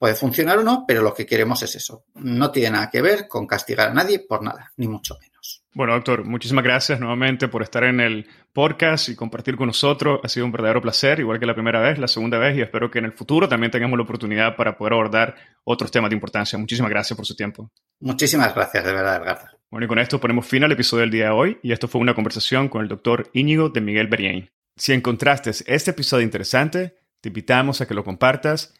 [0.00, 2.06] Puede funcionar o no, pero lo que queremos es eso.
[2.14, 5.62] No tiene nada que ver con castigar a nadie por nada, ni mucho menos.
[5.74, 10.18] Bueno, doctor, muchísimas gracias nuevamente por estar en el podcast y compartir con nosotros.
[10.24, 12.90] Ha sido un verdadero placer, igual que la primera vez, la segunda vez, y espero
[12.90, 16.58] que en el futuro también tengamos la oportunidad para poder abordar otros temas de importancia.
[16.58, 17.70] Muchísimas gracias por su tiempo.
[18.00, 19.48] Muchísimas gracias, de verdad, Edgardo.
[19.70, 22.00] Bueno, y con esto ponemos fin al episodio del día de hoy, y esto fue
[22.00, 24.50] una conversación con el doctor Íñigo de Miguel Berien.
[24.76, 28.79] Si encontraste este episodio interesante, te invitamos a que lo compartas